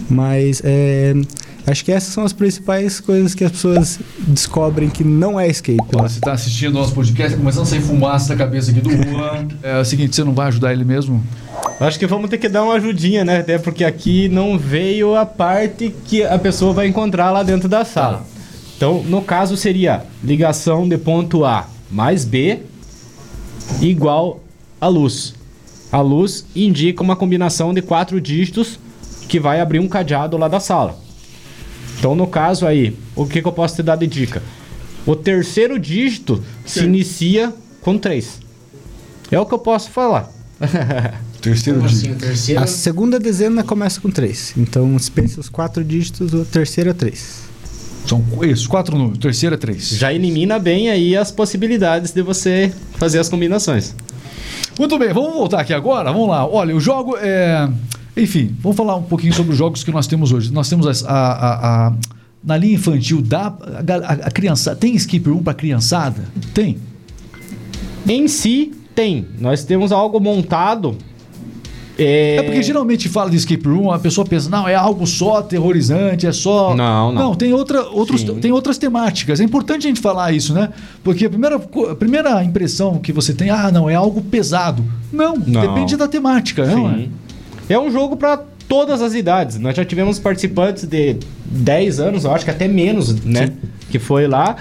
Mas 0.09 0.63
é, 0.65 1.13
acho 1.67 1.85
que 1.85 1.91
essas 1.91 2.15
são 2.15 2.25
as 2.25 2.33
principais 2.33 3.01
coisas 3.01 3.35
que 3.35 3.43
as 3.43 3.51
pessoas 3.51 3.99
descobrem 4.29 4.89
que 4.89 5.03
não 5.03 5.41
é 5.41 5.49
escape. 5.49 5.83
Ó, 5.97 6.03
né? 6.03 6.09
você 6.09 6.21
tá 6.21 6.35
assistindo 6.35 6.71
o 6.77 6.79
nosso 6.79 6.95
podcast, 6.95 7.37
começando 7.37 7.65
a 7.65 7.67
sair 7.67 7.81
fumaça 7.81 8.29
da 8.29 8.37
cabeça 8.37 8.71
aqui 8.71 8.81
do 8.81 8.91
Juan. 8.91 9.49
É 9.61 9.81
o 9.81 9.85
seguinte, 9.85 10.15
você 10.15 10.23
não 10.23 10.35
vai 10.35 10.47
ajudar 10.47 10.73
ele 10.73 10.85
mesmo? 10.85 11.21
Acho 11.81 11.99
que 11.99 12.07
vamos 12.07 12.31
ter 12.31 12.39
que 12.39 12.49
dar 12.49 12.63
uma 12.63 12.75
ajudinha, 12.75 13.25
né? 13.25 13.39
Até 13.39 13.59
porque 13.59 13.83
aqui 13.83 14.29
não 14.29 14.57
veio 14.57 15.17
a 15.17 15.27
parte 15.27 15.93
que 16.05 16.23
a 16.23 16.39
pessoa 16.39 16.73
vai 16.73 16.87
encontrar 16.87 17.33
lá 17.33 17.43
dentro 17.43 17.69
da 17.69 17.85
sala. 17.85 18.36
Então, 18.77 19.03
no 19.05 19.23
caso, 19.23 19.57
seria 19.57 20.05
ligação 20.23 20.89
de 20.89 20.99
ponto 20.99 21.45
A 21.45 21.69
mais 21.91 22.25
B 22.25 22.61
igual 23.81 24.43
a 24.81 24.89
luz. 24.89 25.35
A 25.91 26.01
luz 26.01 26.45
indica 26.55 27.03
uma 27.03 27.17
combinação 27.17 27.73
de 27.73 27.81
quatro 27.81 28.21
dígitos 28.21 28.79
que 29.29 29.41
vai 29.41 29.61
abrir 29.61 29.79
um 29.79 29.89
cadeado 29.89 30.37
lá 30.37 30.49
da 30.49 30.61
sala. 30.61 30.99
Então, 31.99 32.15
no 32.15 32.27
caso 32.27 32.67
aí, 32.67 32.97
o 33.15 33.27
que, 33.27 33.41
que 33.41 33.49
eu 33.49 33.53
posso 33.53 33.77
te 33.77 33.83
dar 33.83 33.97
de 33.97 34.07
dica? 34.07 34.43
O 35.07 35.17
terceiro 35.17 35.79
dígito 35.79 36.43
se 36.65 36.85
inicia 36.85 37.55
com 37.81 37.97
3. 37.97 38.41
É 39.31 39.41
o 39.41 39.47
que 39.47 39.55
eu 39.55 39.59
posso 39.59 39.91
falar. 39.91 40.31
Terceiro 41.41 41.79
Como 41.79 41.91
assim, 41.91 42.11
o 42.11 42.17
terceiro? 42.17 42.61
A 42.61 42.67
segunda 42.67 43.21
dezena 43.21 43.63
começa 43.63 44.01
com 44.01 44.11
3. 44.11 44.55
Então, 44.57 44.99
se 44.99 45.11
pensa 45.11 45.39
os 45.39 45.49
quatro 45.49 45.85
dígitos, 45.85 46.33
o 46.35 46.45
terceiro 46.45 46.91
é 46.91 46.93
3. 46.93 47.43
São 48.07 48.23
isso, 48.45 48.69
quatro 48.69 48.97
números. 48.97 49.19
Terceiro 49.19 49.55
é 49.55 49.59
três. 49.59 49.89
Já 49.91 50.13
elimina 50.13 50.59
bem 50.59 50.89
aí 50.91 51.17
as 51.17 51.31
possibilidades 51.31 52.13
de 52.13 52.23
você 52.23 52.73
fazer 52.95 53.19
as 53.19 53.29
combinações. 53.29 53.95
Muito 54.79 54.99
bem, 54.99 55.13
vamos 55.13 55.35
voltar 55.35 55.61
aqui 55.61 55.73
agora. 55.73 56.13
Vamos 56.13 56.29
lá. 56.29 56.47
Olha, 56.47 56.77
o 56.77 56.81
jogo 56.81 57.17
é. 57.19 57.69
Enfim, 58.17 58.55
vamos 58.61 58.77
falar 58.77 58.97
um 58.97 59.03
pouquinho 59.03 59.33
sobre 59.35 59.53
os 59.53 59.59
jogos 59.59 59.83
que 59.83 59.91
nós 59.91 60.07
temos 60.07 60.33
hoje. 60.33 60.53
Nós 60.53 60.69
temos 60.69 61.05
a, 61.05 61.11
a- 61.13 61.87
a- 61.89 61.93
na 62.45 62.57
linha 62.57 62.75
infantil, 62.75 63.21
dá, 63.21 63.47
a, 63.49 63.95
a, 63.95 64.13
a 64.27 64.31
criança. 64.31 64.77
Tem 64.77 64.95
skip 64.95 65.29
room 65.29 65.43
para 65.43 65.53
criançada? 65.55 66.23
Tem. 66.55 66.79
Em 68.09 68.29
si, 68.29 68.73
tem. 68.95 69.27
Nós 69.41 69.65
temos 69.65 69.91
algo 69.93 70.21
montado. 70.21 70.97
É, 71.99 72.37
É 72.37 72.43
porque 72.43 72.63
geralmente 72.63 73.09
fala 73.09 73.31
de 73.31 73.37
escape 73.37 73.67
room, 73.67 73.91
a 73.91 73.99
pessoa 73.99 74.27
pensa, 74.27 74.51
não, 74.51 74.69
é 74.69 74.75
algo 74.75 75.07
só 75.07 75.39
aterrorizante, 75.39 76.27
é 76.27 76.33
só. 76.33 76.75
Não, 76.75 77.13
não. 77.13 77.23
Não, 77.29 77.35
tem, 77.35 77.53
outra, 77.53 77.83
outros, 77.83 78.21
Sim. 78.21 78.35
tem 78.41 78.53
outras 78.53 78.79
temáticas. 78.79 79.41
É 79.41 79.45
importante 79.45 79.87
a 79.87 79.89
gente 79.89 80.01
falar 80.01 80.33
isso, 80.33 80.53
né? 80.53 80.71
Porque 81.03 81.25
a 81.27 81.31
primeira, 81.31 81.57
a 81.57 81.95
primeira 81.95 82.45
impressão 82.45 82.99
que 82.99 83.13
você 83.13 83.33
tem, 83.33 83.51
ah, 83.51 83.71
não, 83.73 83.89
é 83.89 83.95
algo 83.95 84.21
pesado. 84.23 84.85
Não, 85.13 85.37
Não. 85.37 85.61
depende 85.61 85.97
da 85.97 86.07
temática, 86.09 86.67
não 86.67 86.91
é? 86.91 86.95
Sim. 86.95 87.11
É 87.69 87.79
um 87.79 87.91
jogo 87.91 88.17
para 88.17 88.43
todas 88.69 89.01
as 89.01 89.15
idades. 89.15 89.59
Nós 89.59 89.75
já 89.77 89.85
tivemos 89.85 90.19
participantes 90.19 90.85
de 90.85 91.17
10 91.47 92.01
anos, 92.01 92.25
eu 92.25 92.33
acho 92.33 92.45
que 92.45 92.51
até 92.51 92.69
menos, 92.69 93.15
né? 93.25 93.53
Que 93.91 93.99
foi 93.99 94.27
lá. 94.27 94.57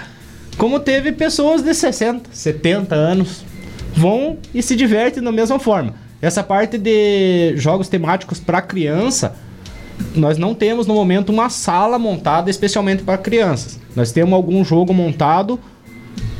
Como 0.56 0.80
teve 0.80 1.12
pessoas 1.12 1.62
de 1.62 1.74
60, 1.74 2.30
70 2.32 2.94
anos. 2.94 3.44
Vão 3.94 4.36
e 4.54 4.62
se 4.62 4.76
divertem 4.76 5.22
da 5.22 5.32
mesma 5.32 5.58
forma. 5.58 5.94
Essa 6.20 6.42
parte 6.42 6.78
de 6.78 7.54
jogos 7.56 7.88
temáticos 7.88 8.40
para 8.40 8.62
criança, 8.62 9.36
nós 10.14 10.38
não 10.38 10.54
temos 10.54 10.86
no 10.86 10.94
momento 10.94 11.30
uma 11.30 11.50
sala 11.50 11.98
montada 11.98 12.50
especialmente 12.50 13.02
para 13.02 13.18
crianças. 13.18 13.78
Nós 13.94 14.12
temos 14.12 14.32
algum 14.34 14.64
jogo 14.64 14.94
montado 14.94 15.60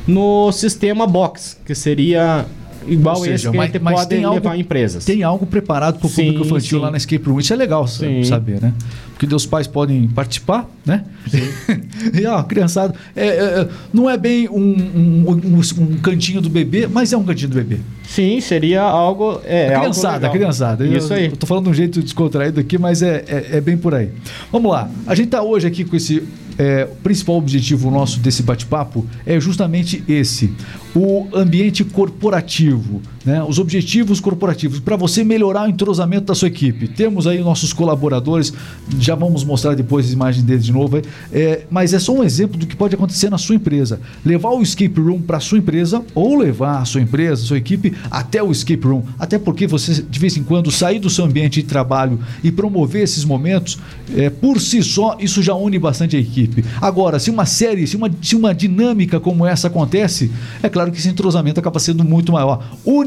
no 0.06 0.52
sistema 0.52 1.06
box, 1.06 1.60
que 1.64 1.74
seria 1.74 2.46
igual 2.88 3.16
Ou 3.16 3.22
seja, 3.22 3.34
esse 3.34 3.50
que 3.50 3.56
mas- 3.56 3.72
mas 3.80 3.94
pode 3.94 4.08
tem 4.08 4.24
algo- 4.24 4.36
levar 4.36 4.56
em 4.56 4.60
empresas. 4.60 5.04
Tem 5.04 5.22
algo 5.22 5.46
preparado 5.46 5.98
para 5.98 6.06
o 6.06 6.10
público 6.10 6.44
infantil 6.44 6.78
sim. 6.78 6.84
lá 6.84 6.90
na 6.90 6.96
escape 6.96 7.28
room. 7.28 7.38
Isso 7.40 7.52
é 7.52 7.56
legal 7.56 7.86
Sim. 7.86 8.24
saber, 8.24 8.60
né? 8.60 8.72
Porque 9.18 9.34
os 9.34 9.46
pais 9.46 9.66
podem 9.66 10.06
participar, 10.08 10.68
né? 10.84 11.04
e 12.12 12.26
ó, 12.26 12.42
criançada. 12.42 12.94
é, 13.14 13.26
é, 13.26 13.30
é, 13.62 13.68
não 13.92 14.08
é 14.10 14.16
bem 14.18 14.48
um, 14.48 14.54
um- 14.60 15.30
um- 15.56 15.82
um 15.82 15.96
cantinho 15.98 16.40
do 16.40 16.50
bebê, 16.50 16.86
mas 16.86 17.12
é 17.12 17.16
um 17.16 17.24
cantinho 17.24 17.48
do 17.50 17.54
bebê. 17.56 17.78
Sim, 18.06 18.40
seria 18.40 18.82
algo. 18.82 19.40
É, 19.44 19.68
a 19.68 19.78
algo 19.78 19.80
criançada, 19.80 20.08
a 20.14 20.18
legal. 20.18 20.32
criançada. 20.32 20.84
Eu- 20.86 20.96
Isso 20.98 21.12
aí. 21.14 21.26
Eu 21.26 21.36
tô 21.36 21.46
falando 21.46 21.64
de 21.64 21.70
um 21.70 21.74
jeito 21.74 22.02
descontraído 22.02 22.60
aqui, 22.60 22.76
mas 22.78 23.02
é, 23.02 23.24
é, 23.26 23.56
é 23.56 23.60
bem 23.60 23.76
por 23.76 23.94
aí. 23.94 24.10
Vamos 24.52 24.70
lá. 24.70 24.88
A 25.06 25.14
gente 25.14 25.28
tá 25.28 25.42
hoje 25.42 25.66
aqui 25.66 25.84
com 25.84 25.96
esse. 25.96 26.22
É, 26.58 26.88
o 26.90 26.96
principal 26.96 27.36
objetivo 27.36 27.90
nosso 27.90 28.20
desse 28.20 28.42
bate-papo 28.42 29.06
é 29.24 29.38
justamente 29.38 30.02
esse: 30.08 30.52
o 30.94 31.28
ambiente 31.34 31.84
corporativo, 31.84 33.02
né? 33.26 33.42
os 33.42 33.58
objetivos 33.58 34.20
corporativos, 34.20 34.78
para 34.78 34.96
você 34.96 35.24
melhorar 35.24 35.66
o 35.66 35.68
entrosamento 35.68 36.26
da 36.26 36.34
sua 36.34 36.48
equipe. 36.48 36.86
Temos 36.86 37.26
aí 37.26 37.40
nossos 37.40 37.72
colaboradores, 37.72 38.52
já 39.00 39.16
vamos 39.16 39.42
mostrar 39.42 39.74
depois 39.74 40.06
as 40.06 40.12
imagens 40.12 40.44
deles 40.44 40.64
de 40.64 40.72
novo. 40.72 41.02
É, 41.32 41.62
mas 41.68 41.92
é 41.92 41.98
só 41.98 42.12
um 42.12 42.22
exemplo 42.22 42.56
do 42.56 42.66
que 42.66 42.76
pode 42.76 42.94
acontecer 42.94 43.28
na 43.28 43.36
sua 43.36 43.56
empresa. 43.56 44.00
Levar 44.24 44.50
o 44.50 44.62
escape 44.62 45.00
room 45.00 45.20
para 45.20 45.40
sua 45.40 45.58
empresa 45.58 46.02
ou 46.14 46.38
levar 46.38 46.80
a 46.80 46.84
sua 46.84 47.00
empresa, 47.00 47.42
a 47.42 47.46
sua 47.46 47.58
equipe 47.58 47.92
até 48.10 48.42
o 48.42 48.52
escape 48.52 48.86
room. 48.86 49.02
Até 49.18 49.38
porque 49.38 49.66
você, 49.66 50.02
de 50.02 50.18
vez 50.20 50.36
em 50.36 50.44
quando, 50.44 50.70
sair 50.70 51.00
do 51.00 51.10
seu 51.10 51.24
ambiente 51.24 51.60
de 51.60 51.66
trabalho 51.66 52.20
e 52.44 52.52
promover 52.52 53.02
esses 53.02 53.24
momentos, 53.24 53.78
é, 54.14 54.30
por 54.30 54.60
si 54.60 54.82
só, 54.82 55.16
isso 55.18 55.42
já 55.42 55.54
une 55.54 55.78
bastante 55.78 56.16
a 56.16 56.20
equipe. 56.20 56.64
Agora, 56.80 57.18
se 57.18 57.30
uma 57.30 57.44
série, 57.44 57.86
se 57.86 57.96
uma, 57.96 58.10
se 58.22 58.36
uma 58.36 58.54
dinâmica 58.54 59.18
como 59.18 59.44
essa 59.44 59.66
acontece, 59.66 60.30
é 60.62 60.68
claro 60.68 60.92
que 60.92 60.98
esse 60.98 61.08
entrosamento 61.08 61.58
acaba 61.58 61.80
sendo 61.80 62.04
muito 62.04 62.32
maior. 62.32 62.64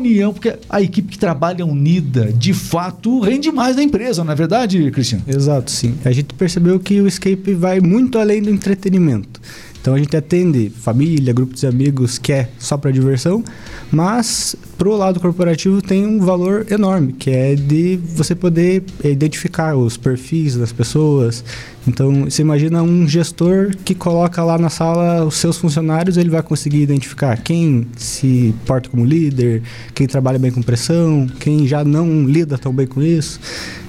União, 0.09 0.33
porque 0.33 0.55
a 0.69 0.81
equipe 0.81 1.09
que 1.09 1.19
trabalha 1.19 1.65
unida, 1.65 2.31
de 2.33 2.53
fato, 2.53 3.19
rende 3.21 3.51
mais 3.51 3.75
na 3.75 3.83
empresa, 3.83 4.23
não 4.23 4.31
é 4.31 4.35
verdade, 4.35 4.89
Cristiano? 4.91 5.23
Exato, 5.27 5.71
sim. 5.71 5.95
A 6.03 6.11
gente 6.11 6.33
percebeu 6.33 6.79
que 6.79 6.99
o 7.01 7.07
escape 7.07 7.53
vai 7.53 7.79
muito 7.79 8.17
além 8.17 8.41
do 8.41 8.49
entretenimento. 8.49 9.39
Então 9.81 9.93
a 9.93 9.97
gente 9.97 10.15
atende 10.15 10.69
família, 10.69 11.31
grupos 11.31 11.61
de 11.61 11.67
amigos 11.67 12.17
que 12.17 12.33
é 12.33 12.49
só 12.59 12.77
para 12.77 12.91
diversão, 12.91 13.43
mas 13.89 14.55
pro 14.77 14.95
lado 14.95 15.19
corporativo 15.19 15.81
tem 15.81 16.05
um 16.05 16.19
valor 16.19 16.65
enorme, 16.69 17.13
que 17.13 17.29
é 17.29 17.55
de 17.55 17.97
você 17.97 18.35
poder 18.35 18.83
identificar 19.03 19.75
os 19.75 19.95
perfis 19.95 20.57
das 20.57 20.73
pessoas. 20.73 21.43
Então, 21.89 22.25
você 22.25 22.41
imagina 22.41 22.81
um 22.83 23.07
gestor 23.07 23.71
que 23.83 23.95
coloca 23.95 24.43
lá 24.43 24.57
na 24.57 24.69
sala 24.69 25.25
os 25.25 25.35
seus 25.35 25.57
funcionários, 25.57 26.17
ele 26.17 26.29
vai 26.29 26.41
conseguir 26.41 26.81
identificar 26.81 27.35
quem 27.37 27.87
se 27.97 28.53
porta 28.65 28.89
como 28.89 29.03
líder, 29.03 29.63
quem 29.93 30.07
trabalha 30.07 30.39
bem 30.39 30.51
com 30.51 30.61
pressão, 30.61 31.27
quem 31.39 31.67
já 31.67 31.83
não 31.83 32.25
lida 32.25 32.57
tão 32.57 32.71
bem 32.71 32.87
com 32.87 33.01
isso. 33.01 33.39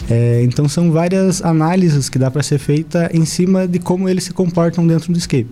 É, 0.08 0.42
então, 0.42 0.68
são 0.68 0.90
várias 0.90 1.42
análises 1.44 2.08
que 2.08 2.18
dá 2.18 2.30
para 2.30 2.42
ser 2.42 2.58
feita 2.58 3.10
em 3.14 3.24
cima 3.24 3.68
de 3.68 3.78
como 3.78 4.08
eles 4.08 4.24
se 4.24 4.32
comportam 4.32 4.84
dentro 4.86 5.12
do 5.12 5.18
escape. 5.18 5.46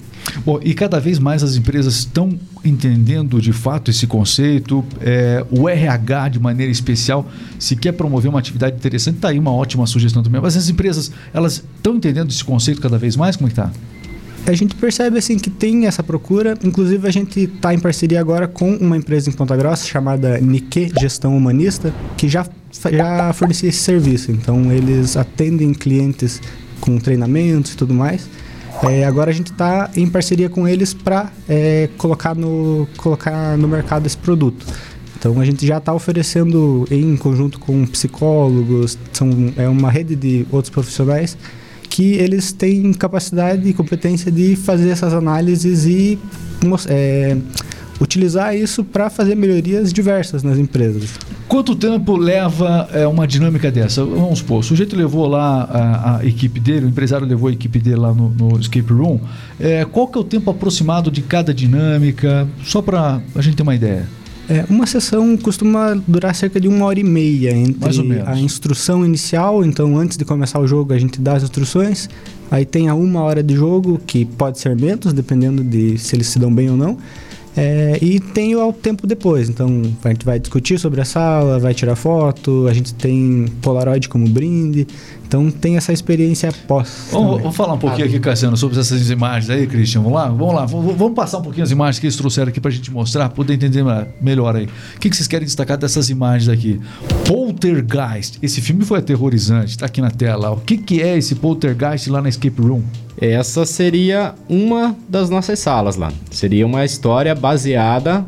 Bom, 0.45 0.59
e 0.63 0.75
cada 0.75 0.99
vez 0.99 1.19
mais 1.19 1.43
as 1.43 1.55
empresas 1.55 1.95
estão 1.95 2.37
entendendo 2.65 3.41
de 3.41 3.53
fato 3.53 3.91
esse 3.91 4.07
conceito. 4.07 4.85
É, 5.01 5.45
o 5.51 5.69
RH, 5.69 6.31
de 6.31 6.41
maneira 6.41 6.71
especial, 6.71 7.29
se 7.59 7.77
quer 7.77 7.93
promover 7.93 8.29
uma 8.29 8.39
atividade 8.39 8.77
interessante, 8.77 9.17
está 9.17 9.29
aí 9.29 9.39
uma 9.39 9.53
ótima 9.53 9.87
sugestão 9.87 10.23
também. 10.23 10.41
Mas 10.41 10.57
as 10.57 10.69
empresas, 10.69 11.11
elas 11.33 11.65
estão 11.77 11.97
entendendo 11.97 12.31
esse 12.31 12.45
conceito 12.45 12.81
cada 12.81 12.99
vez 12.99 13.17
mais? 13.17 13.37
Como 13.37 13.49
é 13.49 13.51
está? 13.51 13.71
A 14.47 14.55
gente 14.55 14.75
percebe 14.77 15.19
assim 15.19 15.37
que 15.39 15.51
tem 15.51 15.87
essa 15.87 16.03
procura. 16.03 16.55
Inclusive 16.65 17.07
a 17.07 17.11
gente 17.11 17.41
está 17.41 17.75
em 17.75 17.79
parceria 17.79 18.19
agora 18.19 18.49
com 18.49 18.77
uma 18.77 18.97
empresa 18.97 19.29
em 19.29 19.33
Ponta 19.33 19.55
Grossa 19.57 19.87
chamada 19.87 20.39
Nikkei 20.39 20.91
Gestão 20.99 21.37
Humanista, 21.37 21.93
que 22.17 22.29
já 22.29 22.47
já 22.91 23.33
fornecia 23.33 23.69
esse 23.69 23.81
serviço. 23.81 24.31
Então 24.31 24.73
eles 24.73 25.17
atendem 25.17 25.75
clientes 25.75 26.41
com 26.81 26.99
treinamentos 26.99 27.73
e 27.73 27.77
tudo 27.77 27.93
mais. 27.93 28.29
É, 28.85 29.05
agora 29.05 29.31
a 29.31 29.35
gente 29.35 29.51
está 29.51 29.91
em 29.97 30.09
parceria 30.09 30.49
com 30.49 30.67
eles 30.69 30.95
para 30.95 31.33
é, 31.49 31.89
colocar, 31.99 32.35
no, 32.35 32.87
colocar 32.97 33.57
no 33.59 33.67
mercado 33.67 34.07
esse 34.07 34.17
produto. 34.17 34.65
Então 35.19 35.41
a 35.41 35.45
gente 35.45 35.67
já 35.67 35.79
está 35.79 35.93
oferecendo 35.93 36.87
em 36.91 37.17
conjunto 37.17 37.59
com 37.59 37.85
psicólogos, 37.87 38.97
são, 39.13 39.31
é 39.57 39.69
uma 39.69 39.91
rede 39.91 40.15
de 40.15 40.47
outros 40.53 40.71
profissionais 40.71 41.37
que 41.91 42.13
eles 42.13 42.53
têm 42.53 42.93
capacidade 42.93 43.69
e 43.69 43.73
competência 43.73 44.31
de 44.31 44.55
fazer 44.55 44.91
essas 44.91 45.13
análises 45.13 45.85
e 45.85 46.19
é, 46.89 47.37
utilizar 48.01 48.55
isso 48.55 48.85
para 48.85 49.11
fazer 49.11 49.35
melhorias 49.35 49.93
diversas 49.93 50.45
nas 50.45 50.59
empresas. 50.59 51.11
Quanto 51.49 51.75
tempo 51.75 52.15
leva 52.19 52.89
é, 52.93 53.07
uma 53.07 53.27
dinâmica 53.27 53.73
dessa? 53.73 54.05
Vamos 54.05 54.41
supor, 54.41 54.59
o 54.59 54.63
sujeito 54.63 54.95
levou 54.95 55.27
lá 55.27 55.63
a, 55.63 56.19
a, 56.19 56.27
equipe 56.27 56.61
dele, 56.61 56.85
o 56.85 56.89
empresário 56.91 57.27
levou 57.27 57.49
a 57.49 57.53
equipe 57.53 57.79
dele 57.79 57.97
lá 57.97 58.13
no, 58.13 58.29
no 58.29 58.61
escape 58.61 58.93
room. 58.93 59.19
É, 59.59 59.83
qual 59.87 60.07
que 60.07 60.19
é 60.19 60.21
o 60.21 60.25
tempo 60.25 60.51
aproximado 60.51 61.11
de 61.11 61.23
cada 61.23 61.55
dinâmica? 61.55 62.47
Só 62.63 62.83
para 62.83 63.23
a 63.35 63.41
gente 63.41 63.57
ter 63.57 63.63
uma 63.63 63.75
ideia. 63.75 64.07
É, 64.47 64.67
uma 64.69 64.87
sessão 64.87 65.39
costuma 65.39 65.95
durar 66.07 66.35
cerca 66.35 66.61
de 66.61 66.69
uma 66.69 66.85
hora 66.85 67.01
e 67.01 67.05
meia 67.05 67.51
entre 67.51 68.23
a 68.27 68.39
instrução 68.39 69.05
inicial, 69.05 69.65
então 69.65 69.97
antes 69.97 70.19
de 70.19 70.27
começar 70.27 70.59
o 70.59 70.67
jogo 70.67 70.93
a 70.93 70.99
gente 70.99 71.19
dá 71.21 71.35
as 71.35 71.43
instruções, 71.43 72.11
aí 72.51 72.65
tem 72.65 72.89
a 72.89 72.95
uma 72.95 73.23
hora 73.23 73.43
de 73.43 73.55
jogo, 73.55 74.01
que 74.07 74.25
pode 74.25 74.59
ser 74.59 74.77
menos, 74.77 75.13
dependendo 75.15 75.63
de 75.63 75.99
se 75.99 76.15
eles 76.15 76.29
se 76.29 76.39
dão 76.39 76.55
bem 76.55 76.71
ou 76.71 76.77
não. 76.77 76.99
É, 77.59 77.99
e 78.01 78.21
tem 78.21 78.55
o 78.55 78.73
tempo 78.73 79.05
depois. 79.05 79.49
Então, 79.49 79.83
a 80.05 80.09
gente 80.11 80.25
vai 80.25 80.39
discutir 80.39 80.79
sobre 80.79 81.01
a 81.01 81.05
sala, 81.05 81.59
vai 81.59 81.75
tirar 81.75 81.97
foto, 81.97 82.69
a 82.69 82.73
gente 82.73 82.95
tem 82.95 83.47
Polaroid 83.61 84.09
como 84.09 84.29
brinde. 84.29 84.87
Então, 85.29 85.51
tem 85.51 85.77
essa 85.77 85.93
experiência 85.93 86.51
pós. 86.67 87.09
Vamos, 87.13 87.43
vamos 87.43 87.55
falar 87.55 87.75
um 87.75 87.79
pouquinho 87.79 88.07
aqui, 88.07 88.19
Cassiano, 88.19 88.57
sobre 88.57 88.81
essas 88.81 89.11
imagens 89.11 89.51
aí, 89.51 89.67
Christian. 89.67 90.01
Vamos 90.01 90.17
lá? 90.17 90.29
Vamos 90.29 90.55
lá. 90.55 90.65
Vamos 90.65 91.13
passar 91.13 91.37
um 91.37 91.43
pouquinho 91.43 91.65
as 91.65 91.71
imagens 91.71 91.99
que 92.01 92.07
eles 92.07 92.17
trouxeram 92.17 92.49
aqui 92.49 92.59
para 92.59 92.71
a 92.71 92.73
gente 92.73 92.91
mostrar, 92.91 93.29
poder 93.29 93.53
entender 93.53 93.85
melhor 94.23 94.57
aí. 94.57 94.65
O 94.97 94.99
que, 94.99 95.11
que 95.11 95.15
vocês 95.15 95.29
querem 95.29 95.45
destacar 95.45 95.77
dessas 95.77 96.09
imagens 96.09 96.49
aqui? 96.49 96.81
Poltergeist. 97.27 98.39
Esse 98.43 98.63
filme 98.63 98.87
foi 98.87 99.01
aterrorizante, 99.01 99.73
está 99.73 99.85
aqui 99.85 100.01
na 100.01 100.11
tela. 100.11 100.51
O 100.51 100.61
que, 100.61 100.79
que 100.79 101.03
é 101.03 101.19
esse 101.19 101.35
Poltergeist 101.35 102.09
lá 102.09 102.23
na 102.23 102.31
Escape 102.31 102.63
Room? 102.63 102.83
Essa 103.21 103.67
seria 103.67 104.35
uma 104.49 104.97
das 105.09 105.29
nossas 105.29 105.59
salas 105.59 105.97
lá. 105.97 106.11
Seria 106.31 106.65
uma 106.65 106.85
história 106.85 107.35
baseada 107.35 108.25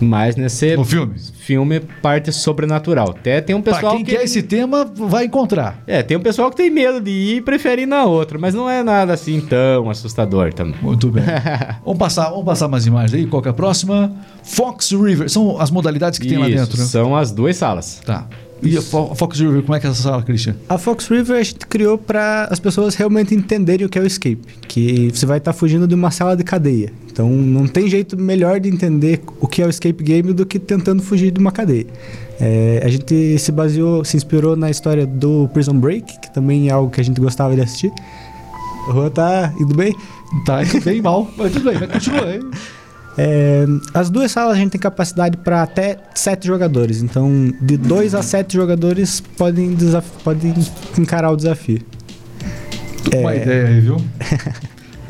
mais 0.00 0.36
nesse 0.36 0.76
no 0.76 0.84
filme. 0.84 1.14
filme 1.18 1.80
parte 2.02 2.32
sobrenatural. 2.32 3.10
Até 3.10 3.40
tem 3.40 3.54
um 3.54 3.62
pessoal 3.62 3.82
pra 3.82 3.90
quem 3.96 4.04
que 4.04 4.16
quer 4.16 4.24
esse 4.24 4.42
tema 4.42 4.84
vai 4.84 5.24
encontrar. 5.26 5.82
É, 5.86 6.02
tem 6.02 6.16
um 6.16 6.20
pessoal 6.20 6.50
que 6.50 6.56
tem 6.56 6.70
medo 6.70 7.00
de 7.00 7.10
ir 7.10 7.36
e 7.36 7.40
prefere 7.40 7.82
ir 7.82 7.86
na 7.86 8.04
outra, 8.04 8.38
mas 8.38 8.54
não 8.54 8.68
é 8.68 8.82
nada 8.82 9.12
assim 9.12 9.40
tão 9.40 9.90
assustador 9.90 10.52
também. 10.52 10.74
Muito 10.80 11.10
bem. 11.10 11.24
vamos 11.84 11.98
passar, 11.98 12.30
vamos 12.30 12.44
passar 12.44 12.68
mais 12.68 12.86
imagens 12.86 13.14
aí. 13.14 13.26
Qual 13.26 13.42
é 13.44 13.48
a 13.48 13.52
próxima? 13.52 14.12
Fox 14.42 14.90
River. 14.92 15.28
São 15.28 15.60
as 15.60 15.70
modalidades 15.70 16.18
que 16.18 16.26
Isso, 16.26 16.34
tem 16.34 16.42
lá 16.42 16.48
dentro, 16.48 16.78
né? 16.78 16.84
São 16.84 17.16
as 17.16 17.32
duas 17.32 17.56
salas. 17.56 18.00
Tá. 18.04 18.26
E 18.62 18.78
a 18.78 18.82
Fox 18.82 19.40
River, 19.40 19.62
como 19.62 19.74
é 19.74 19.80
que 19.80 19.86
é 19.86 19.90
essa 19.90 20.02
sala, 20.02 20.22
Christian? 20.22 20.56
A 20.68 20.78
Fox 20.78 21.08
River 21.08 21.38
a 21.38 21.42
gente 21.42 21.66
criou 21.66 21.98
para 21.98 22.48
as 22.50 22.58
pessoas 22.58 22.94
realmente 22.94 23.34
entenderem 23.34 23.86
o 23.86 23.88
que 23.88 23.98
é 23.98 24.02
o 24.02 24.06
escape. 24.06 24.40
Que 24.66 25.10
você 25.12 25.26
vai 25.26 25.38
estar 25.38 25.52
tá 25.52 25.58
fugindo 25.58 25.86
de 25.86 25.94
uma 25.94 26.10
sala 26.10 26.36
de 26.36 26.44
cadeia. 26.44 26.92
Então 27.10 27.28
não 27.30 27.66
tem 27.66 27.88
jeito 27.88 28.16
melhor 28.16 28.58
de 28.58 28.68
entender 28.68 29.20
o 29.40 29.46
que 29.46 29.62
é 29.62 29.66
o 29.66 29.70
escape 29.70 30.02
game 30.02 30.32
do 30.32 30.46
que 30.46 30.58
tentando 30.58 31.02
fugir 31.02 31.30
de 31.30 31.38
uma 31.38 31.52
cadeia. 31.52 31.86
É, 32.40 32.82
a 32.84 32.88
gente 32.88 33.38
se 33.38 33.52
baseou, 33.52 34.04
se 34.04 34.16
inspirou 34.16 34.56
na 34.56 34.70
história 34.70 35.06
do 35.06 35.48
Prison 35.52 35.78
Break, 35.78 36.20
que 36.20 36.34
também 36.34 36.68
é 36.68 36.72
algo 36.72 36.90
que 36.90 37.00
a 37.00 37.04
gente 37.04 37.20
gostava 37.20 37.54
de 37.54 37.60
assistir. 37.60 37.92
O 38.88 38.92
Juan 38.92 39.10
tá 39.10 39.52
indo 39.60 39.74
bem? 39.74 39.94
Tá 40.44 40.62
indo 40.62 40.80
bem 40.80 41.00
mal, 41.00 41.30
mas 41.36 41.52
tudo 41.52 41.70
bem, 41.70 41.78
vai 41.78 41.88
continuar 41.88 42.24
aí. 42.24 42.40
É, 43.16 43.64
as 43.92 44.10
duas 44.10 44.30
salas 44.32 44.56
a 44.56 44.58
gente 44.58 44.72
tem 44.72 44.80
capacidade 44.80 45.36
para 45.36 45.62
até 45.62 45.98
sete 46.14 46.46
jogadores. 46.46 47.02
Então, 47.02 47.52
de 47.60 47.76
dois 47.76 48.14
a 48.14 48.22
sete 48.22 48.54
jogadores 48.54 49.20
podem, 49.20 49.76
podem 50.22 50.54
encarar 50.98 51.30
o 51.30 51.36
desafio. 51.36 51.80
É... 53.10 53.18
Uma 53.18 53.34
ideia 53.34 53.68
aí, 53.68 53.80
viu? 53.80 53.96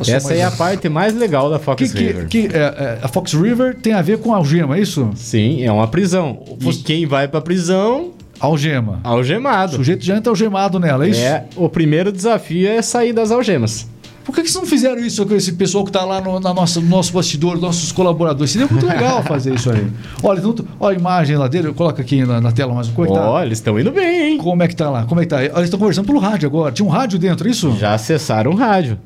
Essa 0.06 0.34
é 0.34 0.42
a 0.42 0.50
parte 0.50 0.88
mais 0.88 1.14
legal 1.14 1.48
da 1.48 1.58
Fox 1.58 1.92
que, 1.92 1.98
River. 1.98 2.26
Que, 2.26 2.48
que, 2.48 2.56
é, 2.56 2.60
é, 2.60 2.98
a 3.00 3.08
Fox 3.08 3.32
River 3.32 3.76
tem 3.76 3.92
a 3.92 4.02
ver 4.02 4.18
com 4.18 4.34
algema, 4.34 4.76
é 4.76 4.80
isso? 4.80 5.10
Sim, 5.14 5.62
é 5.62 5.70
uma 5.70 5.86
prisão. 5.86 6.42
E 6.60 6.74
quem 6.74 7.06
vai 7.06 7.28
pra 7.28 7.40
prisão 7.40 8.12
Algema. 8.40 9.00
Algemado. 9.04 9.74
O 9.74 9.76
sujeito 9.76 10.04
já 10.04 10.16
entra 10.16 10.30
algemado 10.30 10.78
nela, 10.78 11.06
é 11.06 11.10
isso? 11.10 11.20
É, 11.20 11.44
o 11.56 11.68
primeiro 11.68 12.12
desafio 12.12 12.68
é 12.68 12.82
sair 12.82 13.12
das 13.12 13.30
algemas. 13.30 13.88
Por 14.24 14.34
que, 14.34 14.42
que 14.42 14.50
vocês 14.50 14.62
não 14.62 14.68
fizeram 14.68 15.04
isso 15.04 15.24
com 15.26 15.34
esse 15.34 15.52
pessoal 15.52 15.84
que 15.84 15.90
está 15.90 16.02
lá 16.02 16.20
no, 16.20 16.40
na 16.40 16.54
nossa, 16.54 16.80
no 16.80 16.88
nosso 16.88 17.12
bastidor, 17.12 17.60
nossos 17.60 17.92
colaboradores? 17.92 18.50
Seria 18.50 18.66
muito 18.66 18.86
legal 18.86 19.22
fazer 19.24 19.54
isso 19.54 19.70
aí. 19.70 19.86
Olha, 20.22 20.38
então, 20.38 20.66
olha 20.80 20.96
a 20.96 20.98
imagem 20.98 21.36
lá 21.36 21.46
dele, 21.46 21.72
coloca 21.74 22.00
aqui 22.00 22.24
na, 22.24 22.40
na 22.40 22.50
tela 22.50 22.72
mais 22.72 22.88
uma 22.88 22.94
coisa. 22.94 23.12
Olha, 23.12 23.40
tá? 23.40 23.46
eles 23.46 23.58
estão 23.58 23.78
indo 23.78 23.92
bem, 23.92 24.32
hein? 24.32 24.38
Como 24.38 24.62
é 24.62 24.68
que 24.68 24.74
tá 24.74 24.88
lá? 24.88 25.04
Como 25.04 25.20
é 25.20 25.24
que 25.24 25.30
tá? 25.30 25.44
Eles 25.44 25.64
estão 25.64 25.78
conversando 25.78 26.06
pelo 26.06 26.18
rádio 26.18 26.48
agora. 26.48 26.72
Tinha 26.72 26.86
um 26.86 26.90
rádio 26.90 27.18
dentro, 27.18 27.46
é 27.46 27.50
isso? 27.50 27.76
Já 27.76 27.92
acessaram 27.92 28.52
o 28.52 28.56
rádio. 28.56 28.98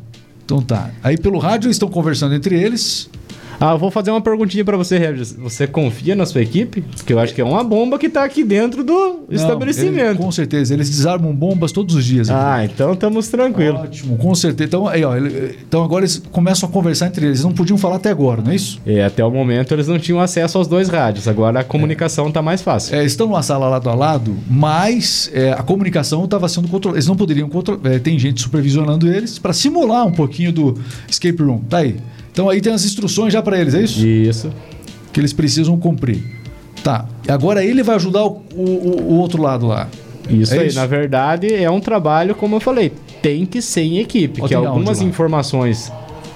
Então 0.44 0.62
tá. 0.62 0.90
Aí 1.02 1.18
pelo 1.18 1.38
rádio 1.38 1.66
eles 1.66 1.74
estão 1.74 1.88
conversando 1.88 2.34
entre 2.34 2.54
eles. 2.58 3.10
Ah, 3.60 3.72
eu 3.72 3.78
vou 3.78 3.90
fazer 3.90 4.12
uma 4.12 4.20
perguntinha 4.20 4.64
para 4.64 4.76
você, 4.76 4.98
Regis. 4.98 5.32
Você 5.32 5.66
confia 5.66 6.14
na 6.14 6.24
sua 6.24 6.40
equipe? 6.40 6.80
Porque 6.80 7.12
eu 7.12 7.18
acho 7.18 7.34
que 7.34 7.40
é 7.40 7.44
uma 7.44 7.64
bomba 7.64 7.98
que 7.98 8.08
tá 8.08 8.22
aqui 8.22 8.44
dentro 8.44 8.84
do 8.84 8.92
Não, 8.92 9.24
estabelecimento. 9.30 10.10
Ele, 10.10 10.18
com 10.18 10.30
certeza, 10.30 10.74
eles 10.74 10.88
desarmam 10.88 11.34
bombas 11.34 11.72
todos 11.72 11.96
os 11.96 12.04
dias. 12.04 12.30
Aqui. 12.30 12.38
Ah, 12.40 12.64
então 12.64 12.92
estamos 12.92 13.26
tranquilos. 13.28 13.80
Ótimo, 13.80 14.16
com 14.16 14.32
certeza. 14.34 14.68
Então, 14.68 14.86
aí, 14.86 15.04
ó, 15.04 15.16
ele, 15.16 15.58
então 15.66 15.82
agora 15.82 16.04
eles 16.04 16.22
começam 16.30 16.68
a 16.68 16.72
conversar 16.72 17.08
entre 17.08 17.26
eles. 17.26 17.38
Eles 17.38 17.44
não 17.44 17.52
podiam 17.52 17.76
falar 17.76 17.96
até 17.96 18.10
agora, 18.10 18.40
não 18.42 18.52
é 18.52 18.54
isso? 18.54 18.80
É, 18.86 19.04
até 19.04 19.24
o 19.24 19.30
momento 19.30 19.74
eles 19.74 19.88
não 19.88 19.98
tinham 19.98 20.20
acesso 20.20 20.56
aos 20.56 20.68
dois 20.68 20.88
rádios. 20.88 21.26
Agora 21.26 21.60
a 21.60 21.64
comunicação 21.64 22.28
está 22.28 22.40
mais 22.40 22.62
fácil. 22.62 22.94
É, 22.94 23.04
estão 23.04 23.26
numa 23.26 23.42
sala 23.42 23.68
lado 23.68 23.90
a 23.90 23.94
lado, 23.94 24.36
mas 24.48 25.30
é, 25.34 25.50
a 25.50 25.62
comunicação 25.64 26.24
estava 26.24 26.48
sendo 26.48 26.68
controlada. 26.68 26.98
Eles 26.98 27.08
não 27.08 27.16
poderiam 27.16 27.48
controlar. 27.48 27.80
É, 27.92 27.98
tem 27.98 28.16
gente 28.18 28.40
supervisionando 28.40 29.12
eles 29.12 29.36
para 29.38 29.52
simular 29.52 30.06
um 30.06 30.12
pouquinho 30.12 30.52
do 30.52 30.78
escape 31.08 31.42
room. 31.42 31.58
Tá 31.68 31.78
aí. 31.78 31.96
Então 32.38 32.48
aí 32.48 32.60
tem 32.60 32.72
as 32.72 32.84
instruções 32.84 33.32
já 33.32 33.42
para 33.42 33.60
eles, 33.60 33.74
é 33.74 33.82
isso? 33.82 34.06
Isso. 34.06 34.52
Que 35.12 35.18
eles 35.18 35.32
precisam 35.32 35.76
cumprir. 35.76 36.22
Tá. 36.84 37.04
Agora 37.26 37.64
ele 37.64 37.82
vai 37.82 37.96
ajudar 37.96 38.24
o, 38.24 38.40
o, 38.54 39.02
o 39.08 39.14
outro 39.18 39.42
lado 39.42 39.66
lá. 39.66 39.88
Isso 40.30 40.54
é 40.54 40.60
aí, 40.60 40.68
isso? 40.68 40.78
na 40.78 40.86
verdade, 40.86 41.52
é 41.52 41.68
um 41.68 41.80
trabalho, 41.80 42.36
como 42.36 42.54
eu 42.54 42.60
falei, 42.60 42.92
tem 43.20 43.44
que 43.44 43.60
ser 43.60 43.80
em 43.80 43.98
equipe, 43.98 44.40
que 44.40 44.54
algumas 44.54 45.02
informações 45.02 45.90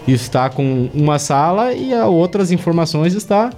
está 0.04 0.50
com 0.50 0.90
uma 0.92 1.20
sala 1.20 1.72
e 1.72 1.94
outras 1.94 2.50
informações 2.50 3.14
está 3.14 3.52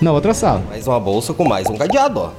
na 0.00 0.12
outra 0.12 0.32
sala. 0.34 0.62
Mais 0.68 0.86
uma 0.86 1.00
bolsa 1.00 1.32
com 1.34 1.44
mais 1.46 1.66
um 1.66 1.76
cadeado, 1.76 2.20
ó. 2.20 2.30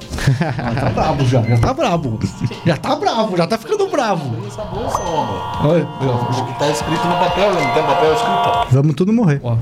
ah, 0.58 0.80
tá 0.80 0.90
brabo 0.90 1.24
já, 1.24 1.42
já 1.42 1.58
tá 1.58 1.74
brabo. 1.74 2.18
Já 2.66 2.76
tá 2.76 2.96
bravo, 2.96 3.36
já 3.36 3.46
tá 3.46 3.58
ficando 3.58 3.88
bravo. 3.88 4.36
Essa 4.46 4.62
bolsa, 4.64 4.98
homem. 4.98 5.36
Olha, 5.64 5.84
o 5.84 6.46
que 6.46 6.58
tá 6.58 6.68
escrito 6.70 7.06
no 7.06 7.14
papel, 7.14 7.52
não 7.52 7.74
tem 7.74 7.82
papel 7.82 8.12
escrito. 8.14 8.66
Vamos 8.70 8.94
tudo 8.94 9.12
morrer. 9.12 9.40
Ó. 9.42 9.56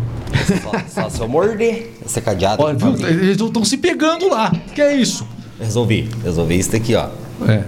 Só, 0.63 1.03
só 1.03 1.11
se 1.11 1.21
eu 1.21 1.29
morder 1.29 1.93
esse 2.05 2.21
cadeado. 2.21 2.63
Olha, 2.63 2.77
viu? 2.77 3.07
Eles 3.07 3.41
estão 3.41 3.65
se 3.65 3.77
pegando 3.77 4.29
lá. 4.29 4.53
Que 4.75 4.81
é 4.83 4.95
isso? 4.95 5.27
Resolvi. 5.61 6.09
Resolvi 6.23 6.59
isso 6.59 6.73
daqui, 6.73 6.95
ó. 6.95 7.09
É. 7.47 7.65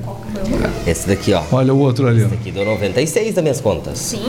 Esse 0.87 1.09
daqui, 1.09 1.33
ó. 1.33 1.43
Olha 1.53 1.75
o 1.75 1.79
outro 1.79 2.07
ali, 2.07 2.23
ó. 2.23 2.27
Esse 2.27 2.37
daqui 2.37 2.51
deu 2.51 2.65
96 2.65 3.35
das 3.35 3.43
minhas 3.43 3.61
contas. 3.61 3.99
Sim. 3.99 4.23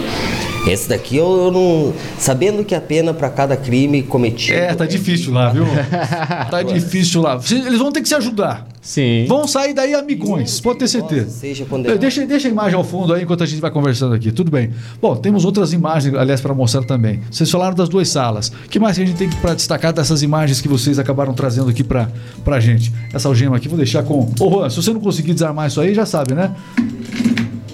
Esse 0.67 0.88
daqui 0.88 1.17
eu, 1.17 1.45
eu 1.45 1.52
não. 1.52 1.93
Sabendo 2.19 2.63
que 2.63 2.76
a 2.76 2.82
pena 2.82 3.13
para 3.13 3.30
cada 3.30 3.58
crime 3.58 4.04
cometido. 4.04 4.58
É, 4.58 4.74
tá 4.76 4.86
difícil 4.86 5.34
lá, 5.34 5.50
viu? 5.50 5.65
tá 6.52 6.62
difícil 6.62 7.21
lá. 7.21 7.39
Eles 7.50 7.80
vão 7.80 7.91
ter 7.91 8.02
que 8.02 8.08
se 8.08 8.15
ajudar. 8.15 8.67
Sim. 8.82 9.26
Vão 9.28 9.47
sair 9.47 9.74
daí 9.74 9.93
amigões, 9.93 10.60
pode 10.60 10.80
ter 10.80 10.88
certeza. 10.88 11.30
Seja. 11.30 11.65
Deixa, 12.00 12.26
deixa 12.26 12.47
a 12.47 12.52
imagem 12.52 12.76
ao 12.76 12.84
fundo 12.84 13.13
aí 13.13 13.24
enquanto 13.24 13.43
a 13.43 13.45
gente 13.45 13.60
vai 13.60 13.69
conversando 13.69 14.15
aqui. 14.15 14.32
Tudo 14.32 14.50
bem. 14.50 14.71
Bom, 15.00 15.15
temos 15.15 15.45
outras 15.45 15.71
imagens, 15.71 16.15
aliás, 16.15 16.41
para 16.41 16.54
mostrar 16.54 16.84
também. 16.84 17.21
Vocês 17.30 17.50
falaram 17.50 17.76
das 17.76 17.89
duas 17.89 18.10
salas. 18.10 18.50
O 18.50 18.69
que 18.69 18.80
mais 18.80 18.97
que 18.97 19.04
a 19.04 19.06
gente 19.06 19.17
tem 19.17 19.30
para 19.30 19.54
destacar 19.54 19.93
dessas 19.93 20.24
imagens 20.24 20.62
que 20.62 20.67
vocês 20.67 20.97
acabaram 20.97 21.34
trazendo 21.34 21.69
aqui 21.69 21.84
para 21.84 22.10
pra 22.43 22.60
gente? 22.60 22.91
Essa 23.13 23.28
algema 23.28 23.58
aqui, 23.58 23.67
vou 23.67 23.78
deixar 23.78 24.04
com. 24.04 24.32
Ô, 24.39 24.50
Juan, 24.50 24.69
se 24.69 24.78
você 24.78 24.91
não 24.91 25.00
conseguir 25.00 25.34
desarmar 25.34 25.67
isso 25.67 25.80
aí, 25.80 25.93
já 25.93 26.06
sabe, 26.06 26.34
né? 26.34 26.56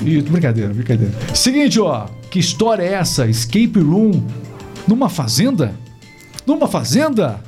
Ih, 0.08 0.22
brincadeira, 0.22 0.74
brincadeira. 0.74 1.13
Seguinte, 1.36 1.80
ó. 1.82 2.06
Que 2.32 2.39
história 2.39 2.84
é 2.84 2.93
essa? 2.93 3.28
Escape 3.28 3.80
Room 3.80 4.24
numa 4.88 5.10
fazenda? 5.10 5.74
Numa 6.46 6.67
fazenda? 6.67 7.41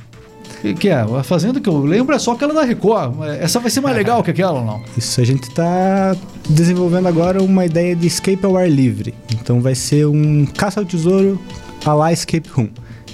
Que, 0.60 0.74
que 0.74 0.88
é? 0.90 1.00
A 1.00 1.22
fazenda 1.22 1.58
que 1.58 1.68
eu 1.68 1.78
lembro 1.78 2.14
é 2.14 2.18
só 2.18 2.32
aquela 2.32 2.52
da 2.52 2.62
Record. 2.62 3.14
Essa 3.40 3.58
vai 3.58 3.70
ser 3.70 3.80
mais 3.80 3.96
legal 3.96 4.22
que 4.22 4.30
aquela 4.30 4.58
ou 4.58 4.64
não? 4.64 4.82
Isso, 4.96 5.20
a 5.20 5.24
gente 5.24 5.44
está 5.44 6.14
desenvolvendo 6.48 7.08
agora 7.08 7.42
uma 7.42 7.64
ideia 7.64 7.96
de 7.96 8.06
escape 8.06 8.44
ao 8.44 8.56
ar 8.56 8.70
livre. 8.70 9.14
Então 9.32 9.60
vai 9.60 9.74
ser 9.74 10.06
um 10.06 10.44
caça 10.44 10.80
ao 10.80 10.86
tesouro 10.86 11.40
a 11.84 11.94
lá 11.94 12.12
Escape 12.12 12.48
Room. 12.50 12.68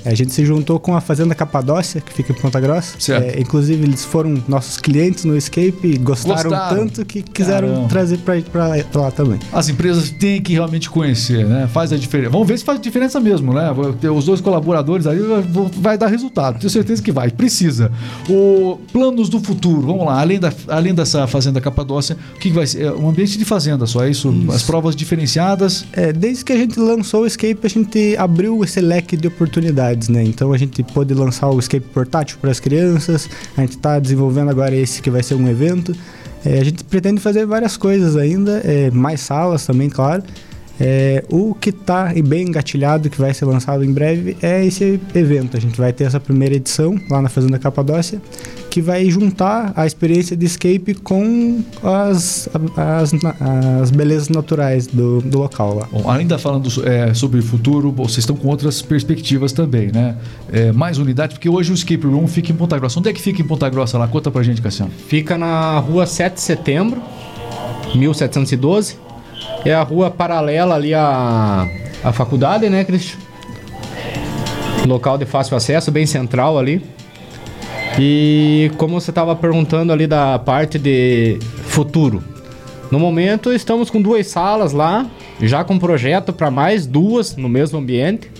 A 0.06 0.14
gente 0.14 0.32
se 0.32 0.44
juntou 0.44 0.78
com 0.78 0.94
a 0.96 1.00
Fazenda 1.00 1.34
Capadócia, 1.34 2.00
que 2.00 2.12
fica 2.12 2.32
em 2.32 2.36
Ponta 2.36 2.60
Grossa. 2.60 2.94
Certo. 2.98 3.36
É, 3.36 3.40
inclusive, 3.40 3.82
eles 3.84 4.04
foram 4.04 4.42
nossos 4.48 4.76
clientes 4.78 5.24
no 5.24 5.36
Escape 5.36 5.76
e 5.84 5.98
gostaram, 5.98 6.50
Gostaram. 6.50 6.76
tanto 6.76 7.04
que 7.04 7.22
quiseram 7.22 7.68
Caramba. 7.68 7.88
trazer 7.88 8.18
pra, 8.18 8.40
pra, 8.40 8.84
pra 8.84 9.00
lá 9.02 9.10
também. 9.10 9.38
As 9.52 9.68
empresas 9.68 10.10
têm 10.10 10.40
que 10.40 10.52
realmente 10.52 10.88
conhecer, 10.88 11.44
né? 11.44 11.68
Faz 11.72 11.92
a 11.92 11.96
diferença. 11.96 12.30
Vamos 12.30 12.46
ver 12.46 12.58
se 12.58 12.64
faz 12.64 12.80
diferença 12.80 13.18
mesmo, 13.20 13.52
né? 13.52 13.70
Os 14.14 14.24
dois 14.24 14.40
colaboradores 14.40 15.06
aí 15.06 15.18
vai 15.76 15.98
dar 15.98 16.06
resultado. 16.08 16.58
Tenho 16.58 16.70
certeza 16.70 17.02
que 17.02 17.10
vai. 17.12 17.30
Precisa. 17.30 17.90
O 18.28 18.78
planos 18.92 19.28
do 19.28 19.40
futuro. 19.40 19.82
Vamos 19.86 20.06
lá. 20.06 20.20
Além, 20.20 20.38
da, 20.38 20.52
além 20.68 20.94
dessa 20.94 21.26
fazenda 21.26 21.60
Capadócia, 21.60 22.16
o 22.34 22.38
que 22.38 22.50
vai 22.50 22.66
ser? 22.66 22.82
É 22.84 22.92
um 22.92 23.08
ambiente 23.08 23.38
de 23.38 23.44
fazenda 23.44 23.86
só, 23.86 24.04
é 24.04 24.10
isso? 24.10 24.32
As 24.52 24.62
provas 24.62 24.94
diferenciadas. 24.94 25.84
É, 25.92 26.12
desde 26.12 26.44
que 26.44 26.52
a 26.52 26.56
gente 26.56 26.78
lançou 26.78 27.22
o 27.22 27.26
Escape, 27.26 27.58
a 27.62 27.68
gente 27.68 28.16
abriu 28.18 28.62
esse 28.62 28.80
leque 28.80 29.16
de 29.16 29.26
oportunidades, 29.28 29.95
né? 30.08 30.22
Então 30.22 30.52
a 30.52 30.58
gente 30.58 30.82
pôde 30.82 31.14
lançar 31.14 31.48
o 31.50 31.58
Escape 31.58 31.86
portátil 31.92 32.38
para 32.40 32.50
as 32.50 32.60
crianças, 32.60 33.28
a 33.56 33.60
gente 33.62 33.76
está 33.76 33.98
desenvolvendo 33.98 34.50
agora 34.50 34.74
esse 34.74 35.02
que 35.02 35.10
vai 35.10 35.22
ser 35.22 35.34
um 35.34 35.48
evento. 35.48 35.94
É, 36.44 36.60
a 36.60 36.64
gente 36.64 36.84
pretende 36.84 37.20
fazer 37.20 37.44
várias 37.44 37.76
coisas 37.76 38.16
ainda, 38.16 38.60
é, 38.64 38.90
mais 38.90 39.20
salas 39.20 39.66
também, 39.66 39.88
claro. 39.88 40.22
É, 40.78 41.24
o 41.30 41.54
que 41.54 41.70
está 41.70 42.12
bem 42.24 42.48
engatilhado, 42.48 43.08
que 43.08 43.18
vai 43.18 43.32
ser 43.32 43.46
lançado 43.46 43.82
em 43.82 43.92
breve, 43.92 44.36
é 44.42 44.64
esse 44.64 45.00
evento. 45.14 45.56
A 45.56 45.60
gente 45.60 45.76
vai 45.78 45.92
ter 45.92 46.04
essa 46.04 46.20
primeira 46.20 46.54
edição 46.54 47.00
lá 47.10 47.22
na 47.22 47.28
Fazenda 47.28 47.58
Capadócia, 47.58 48.20
que 48.76 48.82
vai 48.82 49.08
juntar 49.08 49.72
a 49.74 49.86
experiência 49.86 50.36
de 50.36 50.44
escape 50.44 50.92
com 50.92 51.64
as, 51.82 52.46
as, 52.76 53.10
as 53.80 53.90
belezas 53.90 54.28
naturais 54.28 54.86
do, 54.86 55.22
do 55.22 55.38
local 55.38 55.76
lá. 55.76 55.88
Bom, 55.90 56.10
ainda 56.10 56.38
falando 56.38 56.68
é, 56.86 57.14
sobre 57.14 57.40
o 57.40 57.42
futuro, 57.42 57.90
vocês 57.90 58.18
estão 58.18 58.36
com 58.36 58.48
outras 58.48 58.82
perspectivas 58.82 59.50
também, 59.50 59.90
né? 59.90 60.14
É, 60.52 60.72
mais 60.72 60.98
unidades, 60.98 61.38
porque 61.38 61.48
hoje 61.48 61.72
o 61.72 61.74
Escape 61.74 62.06
Room 62.06 62.28
fica 62.28 62.52
em 62.52 62.54
Ponta 62.54 62.78
Grossa. 62.78 62.98
Onde 62.98 63.08
é 63.08 63.14
que 63.14 63.22
fica 63.22 63.40
em 63.40 63.46
Ponta 63.46 63.66
Grossa 63.70 63.96
lá? 63.96 64.06
Conta 64.06 64.30
pra 64.30 64.42
gente, 64.42 64.60
Cassiano. 64.60 64.92
Fica 65.08 65.38
na 65.38 65.78
rua 65.78 66.04
7 66.04 66.34
de 66.34 66.40
setembro, 66.42 67.00
1712. 67.94 68.98
É 69.64 69.72
a 69.72 69.82
rua 69.84 70.10
paralela 70.10 70.74
ali 70.74 70.92
à, 70.92 71.66
à 72.04 72.12
faculdade, 72.12 72.68
né, 72.68 72.84
Cristian? 72.84 73.16
Local 74.86 75.16
de 75.16 75.24
fácil 75.24 75.56
acesso, 75.56 75.90
bem 75.90 76.04
central 76.04 76.58
ali. 76.58 76.94
E 77.98 78.70
como 78.76 79.00
você 79.00 79.10
estava 79.10 79.34
perguntando 79.34 79.92
ali 79.92 80.06
da 80.06 80.38
parte 80.38 80.78
de 80.78 81.38
futuro. 81.64 82.22
No 82.90 83.00
momento 83.00 83.52
estamos 83.52 83.90
com 83.90 84.00
duas 84.00 84.26
salas 84.26 84.72
lá, 84.72 85.06
já 85.40 85.64
com 85.64 85.78
projeto 85.78 86.32
para 86.32 86.50
mais 86.50 86.86
duas 86.86 87.36
no 87.36 87.48
mesmo 87.48 87.78
ambiente. 87.78 88.30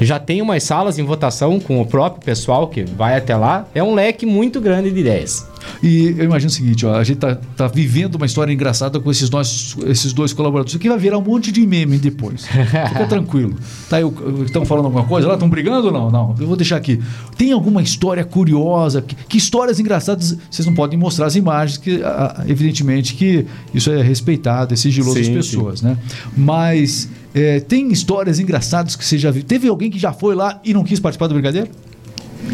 Já 0.00 0.18
tem 0.18 0.40
umas 0.40 0.62
salas 0.62 0.98
em 0.98 1.02
votação 1.02 1.58
com 1.58 1.80
o 1.80 1.86
próprio 1.86 2.22
pessoal 2.22 2.68
que 2.68 2.84
vai 2.84 3.16
até 3.16 3.34
lá. 3.34 3.66
É 3.74 3.82
um 3.82 3.94
leque 3.94 4.24
muito 4.24 4.60
grande 4.60 4.90
de 4.90 5.00
ideias. 5.00 5.44
E 5.82 6.14
eu 6.16 6.24
imagino 6.24 6.50
o 6.50 6.52
seguinte, 6.52 6.84
ó, 6.84 6.94
a 6.94 7.04
gente 7.04 7.18
tá, 7.18 7.36
tá 7.56 7.66
vivendo 7.68 8.16
uma 8.16 8.26
história 8.26 8.52
engraçada 8.52 8.98
com 8.98 9.10
esses, 9.10 9.30
nossos, 9.30 9.76
esses 9.86 10.12
dois 10.12 10.32
colaboradores. 10.32 10.72
Isso 10.72 10.78
aqui 10.78 10.88
vai 10.88 10.98
virar 10.98 11.18
um 11.18 11.22
monte 11.22 11.52
de 11.52 11.64
meme 11.66 11.98
depois. 11.98 12.46
Fica 12.46 13.06
tranquilo. 13.08 13.54
Tá, 13.88 13.98
estão 14.44 14.64
falando 14.64 14.86
alguma 14.86 15.04
coisa 15.04 15.28
lá? 15.28 15.34
Estão 15.34 15.48
brigando 15.48 15.86
ou 15.88 15.92
não? 15.92 16.10
Não, 16.10 16.34
eu 16.38 16.46
vou 16.46 16.56
deixar 16.56 16.76
aqui. 16.76 17.00
Tem 17.36 17.52
alguma 17.52 17.82
história 17.82 18.24
curiosa? 18.24 19.02
Que, 19.02 19.14
que 19.14 19.38
histórias 19.38 19.78
engraçadas? 19.78 20.36
Vocês 20.50 20.66
não 20.66 20.74
podem 20.74 20.98
mostrar 20.98 21.26
as 21.26 21.36
imagens, 21.36 21.78
que 21.78 22.02
ah, 22.02 22.44
evidentemente 22.46 23.14
que 23.14 23.46
isso 23.72 23.90
é 23.90 24.02
respeitado, 24.02 24.74
é 24.74 24.76
sigiloso 24.76 25.16
das 25.16 25.26
Sim, 25.26 25.34
pessoas, 25.34 25.82
né? 25.82 25.96
Mas 26.36 27.08
é, 27.34 27.60
tem 27.60 27.92
histórias 27.92 28.40
engraçadas 28.40 28.96
que 28.96 29.04
você 29.04 29.18
já 29.18 29.30
viu? 29.30 29.42
Teve 29.42 29.68
alguém 29.68 29.90
que 29.90 29.98
já 29.98 30.12
foi 30.12 30.34
lá 30.34 30.60
e 30.64 30.74
não 30.74 30.82
quis 30.82 30.98
participar 30.98 31.26
do 31.28 31.34
brincadeira? 31.34 31.68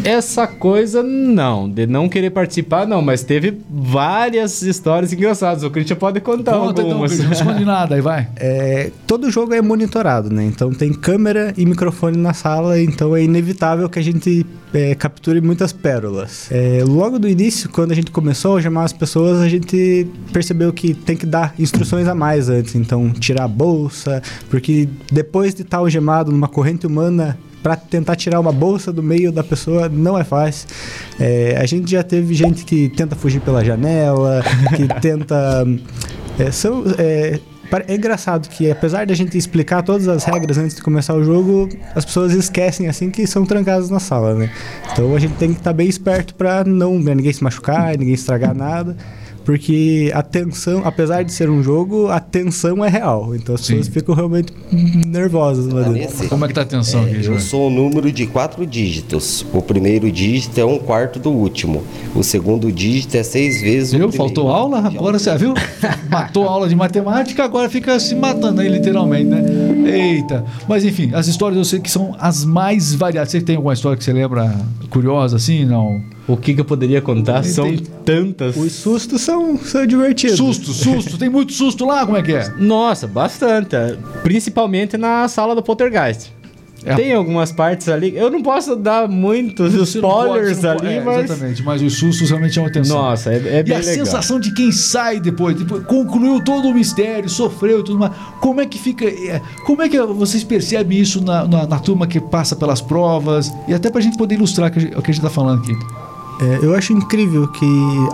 Essa 0.03 0.47
coisa 0.47 1.01
não, 1.01 1.69
de 1.69 1.87
não 1.87 2.09
querer 2.09 2.29
participar 2.29 2.87
não, 2.87 3.01
mas 3.01 3.23
teve 3.23 3.57
várias 3.69 4.61
histórias 4.61 5.11
engraçadas. 5.13 5.63
O 5.63 5.69
Christian 5.69 5.95
pode 5.95 6.19
contar 6.19 6.53
Conta 6.53 6.81
então, 6.81 6.91
algumas. 6.91 7.11
Cristian, 7.11 7.29
não 7.29 7.33
esconde 7.33 7.65
nada, 7.65 7.95
aí 7.95 8.01
vai. 8.01 8.27
É, 8.35 8.91
todo 9.07 9.29
jogo 9.31 9.53
é 9.53 9.61
monitorado, 9.61 10.29
né? 10.29 10.45
Então 10.45 10.71
tem 10.71 10.93
câmera 10.93 11.53
e 11.57 11.65
microfone 11.65 12.17
na 12.17 12.33
sala, 12.33 12.79
então 12.79 13.15
é 13.15 13.23
inevitável 13.23 13.89
que 13.89 13.99
a 13.99 14.01
gente 14.01 14.45
é, 14.73 14.93
capture 14.95 15.39
muitas 15.41 15.71
pérolas. 15.71 16.47
É, 16.51 16.83
logo 16.85 17.17
do 17.17 17.27
início, 17.27 17.69
quando 17.69 17.91
a 17.91 17.95
gente 17.95 18.11
começou 18.11 18.57
a 18.57 18.61
chamar 18.61 18.83
as 18.83 18.93
pessoas, 18.93 19.39
a 19.39 19.47
gente 19.47 20.07
percebeu 20.33 20.71
que 20.73 20.93
tem 20.93 21.15
que 21.15 21.25
dar 21.25 21.53
instruções 21.57 22.07
a 22.07 22.15
mais 22.15 22.49
antes. 22.49 22.75
Então, 22.75 23.09
tirar 23.11 23.45
a 23.45 23.47
bolsa, 23.47 24.21
porque 24.49 24.87
depois 25.11 25.53
de 25.53 25.61
estar 25.61 25.77
algemado 25.77 26.31
numa 26.31 26.47
corrente 26.47 26.85
humana, 26.85 27.37
para 27.65 27.75
tentar 27.75 28.15
tirar 28.15 28.39
uma 28.39 28.51
bolsa 28.51 28.93
do 28.93 29.01
meio 29.01 29.31
da 29.31 29.43
pessoa 29.43 29.89
não 29.89 30.15
é 30.15 30.23
fácil. 30.23 30.67
É, 31.19 31.57
a 31.59 31.65
gente 31.65 31.89
já 31.89 32.03
teve 32.03 32.31
gente 32.35 32.63
que 32.63 32.89
tenta 32.89 33.15
fugir 33.15 33.41
pela 33.41 33.65
janela, 33.65 34.43
que 34.75 34.87
tenta. 35.01 35.65
é, 36.37 36.51
são, 36.51 36.83
é, 36.99 37.39
é 37.87 37.95
engraçado 37.95 38.49
que, 38.49 38.69
apesar 38.69 39.05
de 39.05 39.13
a 39.13 39.15
gente 39.15 39.35
explicar 39.35 39.81
todas 39.81 40.07
as 40.07 40.23
regras 40.25 40.59
antes 40.59 40.75
de 40.75 40.83
começar 40.83 41.15
o 41.15 41.23
jogo, 41.23 41.67
as 41.95 42.05
pessoas 42.05 42.33
esquecem 42.33 42.87
assim 42.87 43.09
que 43.09 43.25
são 43.25 43.43
trancadas 43.47 43.89
na 43.89 43.99
sala, 43.99 44.35
né? 44.35 44.51
Então 44.91 45.15
a 45.15 45.19
gente 45.19 45.33
tem 45.33 45.51
que 45.51 45.57
estar 45.57 45.73
bem 45.73 45.89
esperto 45.89 46.35
para 46.35 46.63
não 46.63 46.99
né, 46.99 47.15
ninguém 47.15 47.33
se 47.33 47.43
machucar, 47.43 47.97
ninguém 47.97 48.13
estragar 48.13 48.53
nada. 48.53 48.95
Porque 49.45 50.11
a 50.13 50.23
tensão, 50.23 50.81
apesar 50.83 51.21
de 51.23 51.31
ser 51.31 51.49
um 51.51 51.61
jogo, 51.61 52.07
a 52.09 52.19
tensão 52.19 52.83
é 52.83 52.89
real. 52.89 53.35
Então 53.35 53.53
as 53.53 53.61
pessoas 53.61 53.85
Sim. 53.85 53.91
ficam 53.91 54.15
realmente 54.15 54.51
nervosas 55.07 55.67
lá 55.71 55.81
Ah, 55.81 55.83
dentro. 55.83 55.99
nesse- 55.99 56.27
Como 56.27 56.43
é 56.43 56.47
que 56.47 56.53
tá 56.55 56.61
a 56.61 56.63
atenção 56.63 57.03
aqui, 57.03 57.15
Eu 57.17 57.23
João? 57.23 57.39
sou 57.39 57.67
um 57.67 57.69
número 57.69 58.11
de 58.11 58.25
quatro 58.25 58.65
dígitos. 58.65 59.45
O 59.53 59.61
primeiro 59.61 60.11
dígito 60.11 60.59
é 60.59 60.65
um 60.65 60.79
quarto 60.79 61.19
do 61.19 61.29
último. 61.29 61.83
O 62.15 62.23
segundo 62.23 62.71
dígito 62.71 63.15
é 63.15 63.21
seis 63.23 63.61
vezes 63.61 63.93
o 63.93 63.97
Viu? 63.97 64.09
primeiro. 64.09 64.33
Faltou 64.35 64.49
aula? 64.51 64.79
Agora 64.79 65.19
você 65.19 65.37
viu? 65.37 65.53
Matou 66.09 66.45
aula 66.49 66.67
de 66.67 66.75
matemática, 66.75 67.43
agora 67.43 67.69
fica 67.69 67.99
se 67.99 68.15
matando 68.15 68.61
aí, 68.61 68.67
literalmente, 68.67 69.25
né? 69.29 69.43
Eita. 69.87 70.43
Mas 70.67 70.83
enfim, 70.83 71.11
as 71.13 71.27
histórias 71.27 71.57
eu 71.57 71.65
sei 71.65 71.79
que 71.79 71.89
são 71.89 72.15
as 72.19 72.43
mais 72.43 72.93
variadas. 72.93 73.31
Você 73.31 73.41
tem 73.41 73.55
alguma 73.55 73.73
história 73.73 73.97
que 73.97 74.03
você 74.03 74.13
lembra 74.13 74.53
curiosa 74.89 75.37
assim? 75.37 75.65
Não? 75.65 76.01
O 76.27 76.35
que, 76.35 76.53
que 76.53 76.61
eu 76.61 76.65
poderia 76.65 77.01
contar? 77.01 77.43
São 77.43 77.75
tantas. 78.03 78.57
Os 78.57 78.71
sustos 78.71 79.21
são, 79.21 79.57
são 79.59 79.85
divertidos. 79.85 80.37
Susto, 80.37 80.73
susto. 80.73 81.17
Tem 81.17 81.29
muito 81.29 81.53
susto 81.53 81.85
lá? 81.85 82.05
Como 82.05 82.17
é 82.17 82.23
que 82.23 82.33
é? 82.33 82.51
Nossa, 82.57 83.05
bastante. 83.05 83.75
Principalmente 84.23 84.97
na 84.97 85.27
sala 85.27 85.53
do 85.53 85.61
Poltergeist. 85.61 86.34
É. 86.85 86.93
Tem 86.95 87.13
algumas 87.13 87.51
partes 87.51 87.89
ali. 87.89 88.15
Eu 88.15 88.29
não 88.29 88.43
posso 88.43 88.75
dar 88.75 89.07
muitos 89.07 89.73
Você 89.73 89.97
spoilers 89.97 90.59
pode- 90.59 90.85
ali, 90.85 90.95
é, 90.97 91.01
mas. 91.03 91.25
Exatamente, 91.31 91.63
mas 91.63 91.81
os 91.81 91.93
sustos 91.97 92.29
realmente 92.29 92.53
chamam 92.53 92.69
atenção. 92.69 92.97
Nossa, 93.01 93.31
é, 93.33 93.37
é 93.37 93.59
E 93.59 93.63
bem 93.63 93.75
a 93.75 93.79
legal. 93.79 94.05
sensação 94.05 94.39
de 94.39 94.53
quem 94.53 94.71
sai 94.71 95.19
depois, 95.19 95.55
depois, 95.57 95.83
concluiu 95.85 96.43
todo 96.43 96.67
o 96.67 96.73
mistério, 96.73 97.27
sofreu 97.29 97.79
e 97.79 97.83
tudo 97.83 97.97
mais. 97.99 98.11
Como 98.39 98.61
é 98.61 98.65
que 98.65 98.77
fica. 98.77 99.05
é, 99.05 99.41
como 99.65 99.81
é 99.81 99.89
que 99.89 99.99
vocês 100.01 100.43
percebem 100.43 100.99
isso 100.99 101.23
na, 101.23 101.47
na, 101.47 101.65
na 101.65 101.79
turma 101.79 102.05
que 102.05 102.19
passa 102.19 102.55
pelas 102.55 102.81
provas? 102.81 103.51
E 103.67 103.73
até 103.73 103.89
pra 103.89 103.99
gente 104.01 104.17
poder 104.17 104.35
ilustrar 104.35 104.69
o 104.69 104.73
que 105.01 105.11
a 105.11 105.13
gente 105.13 105.21
tá 105.21 105.29
falando 105.29 105.61
aqui. 105.63 105.73
É, 106.41 106.65
eu 106.65 106.75
acho 106.75 106.91
incrível 106.91 107.47
que 107.47 107.65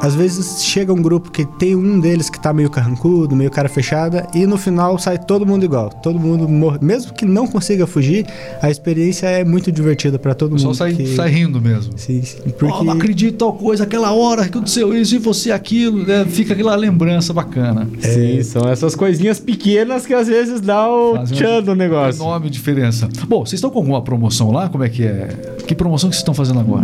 às 0.01 0.13
vezes 0.13 0.63
chega 0.63 0.93
um 0.93 1.01
grupo 1.01 1.31
que 1.31 1.45
tem 1.45 1.75
um 1.75 1.99
deles 1.99 2.29
que 2.29 2.39
tá 2.39 2.53
meio 2.53 2.69
carrancudo, 2.69 3.35
meio 3.35 3.49
cara 3.49 3.67
fechada, 3.67 4.27
e 4.33 4.45
no 4.45 4.57
final 4.57 4.97
sai 4.99 5.17
todo 5.17 5.45
mundo 5.45 5.63
igual. 5.65 5.89
Todo 5.89 6.19
mundo 6.19 6.47
morre. 6.47 6.77
Mesmo 6.81 7.13
que 7.13 7.25
não 7.25 7.47
consiga 7.47 7.87
fugir, 7.87 8.25
a 8.61 8.69
experiência 8.69 9.27
é 9.27 9.43
muito 9.43 9.71
divertida 9.71 10.19
para 10.19 10.33
todo 10.33 10.51
O 10.51 10.55
pessoal 10.55 10.71
mundo. 10.71 10.77
sai, 10.77 10.93
que... 10.93 11.15
sai 11.15 11.29
rindo 11.29 11.59
mesmo. 11.59 11.93
Sim, 11.97 12.21
sim, 12.21 12.37
porque 12.57 12.83
não 12.83 12.93
acredito 12.93 13.33
em 13.33 13.37
tal 13.37 13.53
coisa, 13.53 13.83
aquela 13.83 14.11
hora 14.11 14.43
que 14.43 14.49
aconteceu 14.49 14.95
isso 14.95 15.15
e 15.15 15.17
você 15.17 15.51
aquilo, 15.51 16.05
né? 16.05 16.25
Fica 16.25 16.53
aquela 16.53 16.75
lembrança 16.75 17.33
bacana. 17.33 17.89
Sim, 17.99 18.43
são 18.43 18.69
essas 18.69 18.95
coisinhas 18.95 19.39
pequenas 19.39 20.05
que 20.05 20.13
às 20.13 20.27
vezes 20.27 20.61
dá 20.61 20.87
o 20.87 21.15
Fazem 21.15 21.37
tchan 21.37 21.63
do 21.63 21.75
negócio. 21.75 22.21
Enorme 22.21 22.49
diferença. 22.49 23.09
Bom, 23.27 23.45
vocês 23.45 23.53
estão 23.53 23.69
com 23.69 23.79
alguma 23.79 24.01
promoção 24.01 24.51
lá? 24.51 24.69
Como 24.69 24.83
é 24.83 24.89
que 24.89 25.03
é? 25.03 25.27
Que 25.65 25.73
promoção 25.73 26.09
que 26.09 26.15
vocês 26.15 26.21
estão 26.21 26.33
fazendo 26.33 26.59
agora? 26.59 26.83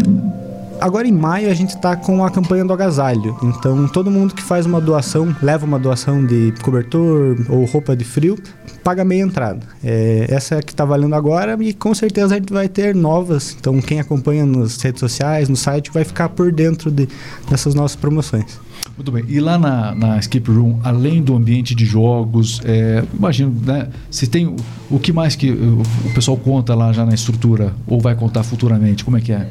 Agora 0.80 1.08
em 1.08 1.12
maio 1.12 1.50
a 1.50 1.54
gente 1.54 1.76
tá 1.78 1.96
com 1.96 2.24
a 2.24 2.30
campanha 2.30 2.64
do 2.64 2.72
agasalho. 2.72 3.36
Então 3.42 3.88
todo 3.88 4.12
mundo 4.12 4.34
que 4.34 4.44
faz 4.44 4.66
uma 4.66 4.80
doação, 4.80 5.36
leva 5.42 5.66
uma 5.66 5.80
doação 5.80 6.26
de 6.26 6.54
cobertor 6.62 7.38
ou 7.50 7.66
roupa 7.66 7.96
de 7.96 8.06
frio, 8.06 8.38
paga 8.84 9.04
meia 9.04 9.24
entrada. 9.24 9.66
É, 9.84 10.28
essa 10.30 10.56
é 10.56 10.60
a 10.60 10.62
que 10.62 10.74
tá 10.74 10.86
valendo 10.86 11.16
agora 11.16 11.58
e 11.60 11.74
com 11.74 11.94
certeza 11.94 12.36
a 12.36 12.38
gente 12.38 12.54
vai 12.54 12.70
ter 12.70 12.96
novas. 12.96 13.56
Então 13.60 13.82
quem 13.82 14.00
acompanha 14.00 14.46
nas 14.46 14.80
redes 14.82 15.00
sociais, 15.00 15.50
no 15.50 15.56
site, 15.56 15.92
vai 15.92 16.04
ficar 16.04 16.30
por 16.30 16.52
dentro 16.52 16.92
de, 16.92 17.08
dessas 17.50 17.74
nossas 17.74 17.96
promoções. 17.96 18.60
Muito 18.96 19.12
bem. 19.12 19.26
E 19.28 19.40
lá 19.40 19.58
na, 19.58 19.94
na 19.94 20.18
Escape 20.18 20.50
Room, 20.50 20.80
além 20.84 21.22
do 21.22 21.36
ambiente 21.36 21.76
de 21.76 21.86
jogos, 21.86 22.62
é, 22.66 23.04
imagino, 23.14 23.54
né? 23.64 23.90
Se 24.10 24.26
tem 24.26 24.56
o, 24.90 25.00
que 25.00 25.14
mais 25.14 25.36
que 25.36 25.52
o 25.52 26.14
pessoal 26.16 26.38
conta 26.38 26.74
lá 26.74 26.92
já 26.92 27.06
na 27.06 27.14
estrutura 27.14 27.74
ou 27.86 28.00
vai 28.00 28.16
contar 28.16 28.44
futuramente? 28.44 29.04
Como 29.04 29.18
é 29.18 29.22
que 29.22 29.32
é? 29.32 29.50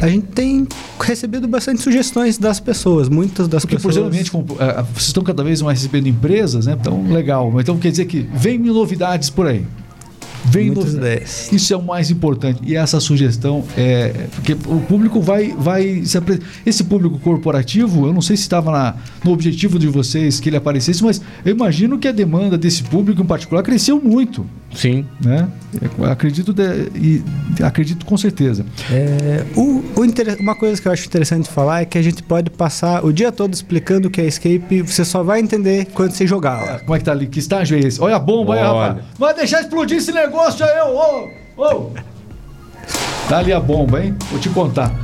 A 0.00 0.08
gente 0.08 0.26
tem 0.28 0.66
recebido 1.00 1.48
bastante 1.48 1.82
sugestões 1.82 2.38
das 2.38 2.60
pessoas, 2.60 3.08
muitas 3.08 3.48
das 3.48 3.64
Porque 3.64 3.76
por 3.76 3.88
pessoas. 3.88 4.04
um 4.04 4.08
ambiente, 4.08 4.30
com- 4.30 4.44
é, 4.60 4.82
vocês 4.94 5.06
estão 5.08 5.24
cada 5.24 5.42
vez 5.42 5.60
mais 5.60 5.80
recebendo 5.80 6.06
empresas, 6.08 6.66
né? 6.66 6.76
Então, 6.80 7.02
legal. 7.12 7.52
Então 7.60 7.76
quer 7.78 7.90
dizer 7.90 8.04
que 8.04 8.28
vem 8.32 8.58
novidades 8.58 9.28
por 9.28 9.46
aí. 9.46 9.64
Vem 10.44 10.66
Muitas 10.66 10.94
novidades. 10.94 11.46
ideias. 11.48 11.52
Isso 11.52 11.74
é 11.74 11.76
o 11.76 11.82
mais 11.82 12.12
importante. 12.12 12.60
E 12.64 12.76
essa 12.76 13.00
sugestão 13.00 13.64
é. 13.76 14.26
Porque 14.36 14.52
o 14.52 14.80
público 14.82 15.20
vai. 15.20 15.52
vai 15.58 16.02
se 16.04 16.16
apre- 16.16 16.40
Esse 16.64 16.84
público 16.84 17.18
corporativo, 17.18 18.06
eu 18.06 18.14
não 18.14 18.22
sei 18.22 18.36
se 18.36 18.42
estava 18.42 18.70
na- 18.70 18.94
no 19.24 19.32
objetivo 19.32 19.80
de 19.80 19.88
vocês 19.88 20.38
que 20.38 20.48
ele 20.48 20.56
aparecesse, 20.56 21.02
mas 21.02 21.20
eu 21.44 21.52
imagino 21.52 21.98
que 21.98 22.06
a 22.06 22.12
demanda 22.12 22.56
desse 22.56 22.84
público 22.84 23.20
em 23.20 23.26
particular 23.26 23.64
cresceu 23.64 24.00
muito. 24.00 24.46
Sim. 24.74 25.06
Né? 25.24 25.48
Acredito, 26.10 26.52
de- 26.52 26.90
e, 26.94 27.22
acredito 27.62 28.04
com 28.04 28.16
certeza. 28.16 28.64
É, 28.90 29.44
o- 29.56 29.82
o 29.96 30.04
inter- 30.04 30.36
uma 30.40 30.54
coisa 30.54 30.80
que 30.80 30.86
eu 30.86 30.92
acho 30.92 31.06
interessante 31.06 31.48
falar 31.48 31.80
é 31.80 31.84
que 31.84 31.96
a 31.98 32.02
gente 32.02 32.22
pode 32.22 32.50
passar 32.50 33.04
o 33.04 33.12
dia 33.12 33.32
todo 33.32 33.52
explicando 33.54 34.08
o 34.08 34.10
que 34.10 34.20
é 34.20 34.26
escape, 34.26 34.82
você 34.82 35.04
só 35.04 35.22
vai 35.22 35.40
entender 35.40 35.86
quando 35.94 36.12
você 36.12 36.26
jogar 36.26 36.62
lá. 36.64 36.78
Como 36.80 36.94
é 36.94 36.98
que 36.98 37.04
tá 37.04 37.12
ali? 37.12 37.26
Que 37.26 37.38
estágio 37.38 37.76
é 37.76 37.80
esse? 37.80 38.00
Olha 38.00 38.16
a 38.16 38.18
bomba 38.18 38.54
aí, 38.54 38.60
rapaz. 38.60 38.96
Vai 39.18 39.34
deixar 39.34 39.60
explodir 39.62 39.96
esse 39.98 40.12
negócio 40.12 40.64
aí, 40.64 40.80
ô, 40.82 41.28
ô, 41.56 41.64
ô. 41.64 41.90
Tá 43.28 43.38
ali 43.38 43.52
a 43.52 43.60
bomba, 43.60 44.04
hein? 44.04 44.14
Vou 44.30 44.38
te 44.38 44.48
contar. 44.50 44.94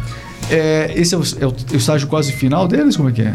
É, 0.50 0.92
esse 0.94 1.14
é 1.14 1.18
o, 1.18 1.22
é 1.40 1.46
o- 1.46 1.54
o 1.72 1.76
estágio 1.76 2.06
quase 2.06 2.32
final 2.32 2.68
deles? 2.68 2.96
Como 2.96 3.08
é 3.08 3.12
que 3.12 3.22
é? 3.22 3.34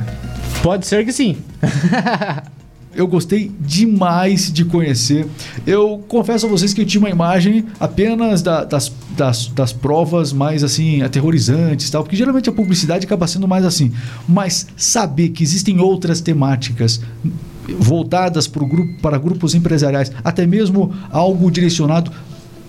Pode 0.62 0.86
ser 0.86 1.04
que 1.06 1.12
sim. 1.12 1.38
Eu 2.96 3.08
gostei 3.08 3.52
demais 3.60 4.52
de 4.52 4.66
conhecer. 4.66 5.28
Eu 5.66 6.04
confesso 6.08 6.48
a 6.48 6.50
vocês 6.50 6.74
que 6.74 6.82
eu 6.82 6.86
tinha 6.86 7.00
uma 7.00 7.10
imagem 7.10 7.66
apenas 7.80 8.42
da- 8.42 8.64
das, 8.64 8.92
das, 9.16 9.48
das 9.48 9.72
provas 9.72 10.34
mais 10.34 10.64
assim 10.64 11.02
aterrorizantes, 11.04 11.90
tal, 11.90 12.04
porque 12.04 12.16
geralmente 12.16 12.50
a 12.50 12.54
publicidade 12.54 13.06
acaba 13.06 13.28
sendo 13.28 13.48
mais 13.48 13.64
assim. 13.64 13.92
Mas 14.28 14.66
saber 14.76 15.30
que 15.30 15.44
existem 15.44 15.80
outras 15.80 16.20
temáticas 16.20 17.00
voltadas 17.80 18.48
pro 18.48 18.66
grupo, 18.66 19.00
para 19.02 19.18
grupos 19.20 19.54
empresariais, 19.54 20.12
até 20.24 20.48
mesmo 20.48 20.92
algo 21.12 21.52
direcionado 21.52 22.12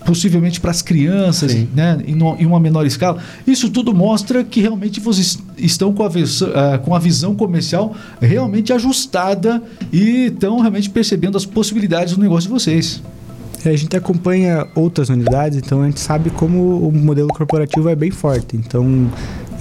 possivelmente 0.04 0.60
para 0.60 0.70
as 0.70 0.82
crianças, 0.82 1.54
né, 1.74 1.98
em, 2.06 2.14
no- 2.14 2.36
em 2.38 2.46
uma 2.46 2.58
menor 2.58 2.86
escala. 2.86 3.22
Isso 3.46 3.68
tudo 3.70 3.94
mostra 3.94 4.42
que 4.42 4.60
realmente 4.60 4.98
vocês 5.00 5.38
estão 5.58 5.92
com 5.92 6.02
a, 6.02 6.08
visão, 6.08 6.50
ah, 6.54 6.78
com 6.78 6.94
a 6.94 6.98
visão 6.98 7.34
comercial 7.34 7.94
realmente 8.20 8.72
ajustada 8.72 9.62
e 9.92 10.26
estão 10.26 10.58
realmente 10.60 10.88
percebendo 10.90 11.36
as 11.36 11.44
possibilidades 11.46 12.14
do 12.14 12.20
negócio 12.20 12.48
de 12.48 12.52
vocês. 12.54 13.02
A 13.62 13.76
gente 13.76 13.94
acompanha 13.94 14.66
outras 14.74 15.10
unidades, 15.10 15.58
então 15.58 15.82
a 15.82 15.86
gente 15.86 16.00
sabe 16.00 16.30
como 16.30 16.78
o 16.88 16.90
modelo 16.90 17.28
corporativo 17.28 17.90
é 17.90 17.94
bem 17.94 18.10
forte. 18.10 18.56
Então, 18.56 19.10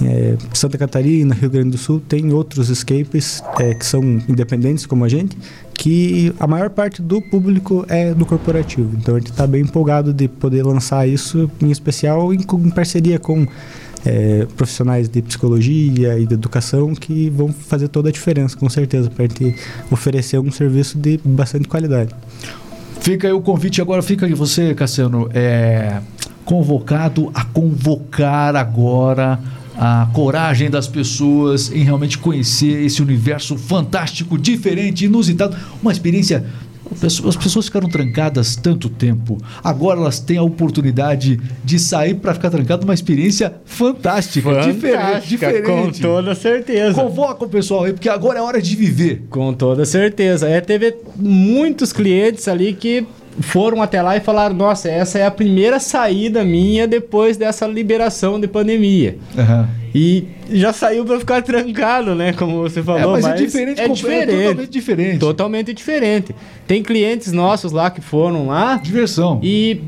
é, 0.02 0.38
Santa 0.54 0.78
Catarina, 0.78 1.34
Rio 1.34 1.50
Grande 1.50 1.72
do 1.72 1.76
Sul, 1.76 2.00
tem 2.08 2.32
outros 2.32 2.70
escapes 2.70 3.42
é, 3.58 3.74
que 3.74 3.84
são 3.84 4.02
independentes 4.26 4.86
como 4.86 5.04
a 5.04 5.08
gente, 5.08 5.36
que 5.80 6.30
a 6.38 6.46
maior 6.46 6.68
parte 6.68 7.00
do 7.00 7.22
público 7.22 7.86
é 7.88 8.12
do 8.12 8.26
corporativo. 8.26 8.94
Então 8.98 9.16
a 9.16 9.18
gente 9.18 9.30
está 9.30 9.46
bem 9.46 9.62
empolgado 9.62 10.12
de 10.12 10.28
poder 10.28 10.62
lançar 10.62 11.08
isso, 11.08 11.50
em 11.58 11.70
especial 11.70 12.34
em, 12.34 12.40
em 12.40 12.70
parceria 12.70 13.18
com 13.18 13.46
é, 14.04 14.46
profissionais 14.58 15.08
de 15.08 15.22
psicologia 15.22 16.18
e 16.18 16.26
de 16.26 16.34
educação 16.34 16.94
que 16.94 17.30
vão 17.30 17.50
fazer 17.50 17.88
toda 17.88 18.10
a 18.10 18.12
diferença, 18.12 18.54
com 18.58 18.68
certeza, 18.68 19.08
para 19.08 19.24
a 19.24 19.28
gente 19.28 19.56
oferecer 19.90 20.38
um 20.38 20.52
serviço 20.52 20.98
de 20.98 21.18
bastante 21.24 21.66
qualidade. 21.66 22.14
Fica 23.00 23.26
aí 23.26 23.32
o 23.32 23.40
convite 23.40 23.80
agora, 23.80 24.02
fica 24.02 24.26
aí 24.26 24.34
você, 24.34 24.74
Cassiano, 24.74 25.30
é, 25.32 25.98
convocado 26.44 27.30
a 27.32 27.42
convocar 27.42 28.54
agora 28.54 29.40
a 29.82 30.06
coragem 30.12 30.68
das 30.68 30.86
pessoas 30.86 31.72
em 31.72 31.82
realmente 31.82 32.18
conhecer 32.18 32.84
esse 32.84 33.00
universo 33.00 33.56
fantástico, 33.56 34.36
diferente, 34.36 35.06
inusitado, 35.06 35.56
uma 35.80 35.90
experiência. 35.90 36.44
As 37.02 37.36
pessoas 37.36 37.64
ficaram 37.64 37.88
trancadas 37.88 38.56
tanto 38.56 38.90
tempo. 38.90 39.38
Agora 39.64 39.98
elas 39.98 40.20
têm 40.20 40.36
a 40.36 40.42
oportunidade 40.42 41.40
de 41.64 41.78
sair 41.78 42.14
para 42.16 42.34
ficar 42.34 42.50
trancado 42.50 42.84
uma 42.84 42.92
experiência 42.92 43.54
fantástica, 43.64 44.50
diferente, 44.60 44.98
Fantástica, 44.98 45.52
diferente. 45.52 46.02
Com 46.02 46.08
toda 46.08 46.34
certeza. 46.34 46.94
Convoca 47.02 47.44
o 47.46 47.48
pessoal 47.48 47.84
aí, 47.84 47.94
porque 47.94 48.08
agora 48.08 48.38
é 48.38 48.42
hora 48.42 48.60
de 48.60 48.76
viver. 48.76 49.22
Com 49.30 49.54
toda 49.54 49.86
certeza. 49.86 50.46
É, 50.46 50.60
teve 50.60 50.94
muitos 51.16 51.90
clientes 51.90 52.48
ali 52.48 52.74
que 52.74 53.06
foram 53.40 53.80
até 53.82 54.00
lá 54.02 54.16
e 54.16 54.20
falaram: 54.20 54.54
Nossa, 54.54 54.88
essa 54.88 55.18
é 55.18 55.26
a 55.26 55.30
primeira 55.30 55.78
saída 55.80 56.44
minha 56.44 56.86
depois 56.86 57.36
dessa 57.36 57.66
liberação 57.66 58.38
de 58.40 58.46
pandemia. 58.46 59.16
Aham. 59.38 59.68
E 59.94 60.24
já 60.52 60.72
saiu 60.72 61.04
pra 61.04 61.18
ficar 61.18 61.42
trancado, 61.42 62.14
né? 62.14 62.32
Como 62.32 62.58
você 62.62 62.78
É, 62.78 62.82
falou. 62.82 63.12
mas, 63.12 63.24
é 63.26 63.34
diferente, 63.34 63.80
é 63.80 63.88
diferente. 63.88 64.32
totalmente 64.36 64.70
diferente. 64.70 65.18
Totalmente 65.18 65.72
diferente. 65.74 66.34
Tem 66.66 66.80
clientes 66.82 67.32
nossos 67.32 67.72
lá 67.72 67.90
que 67.90 68.00
foram 68.00 68.46
lá 68.46 68.76
Diversão. 68.76 69.40
e 69.42 69.80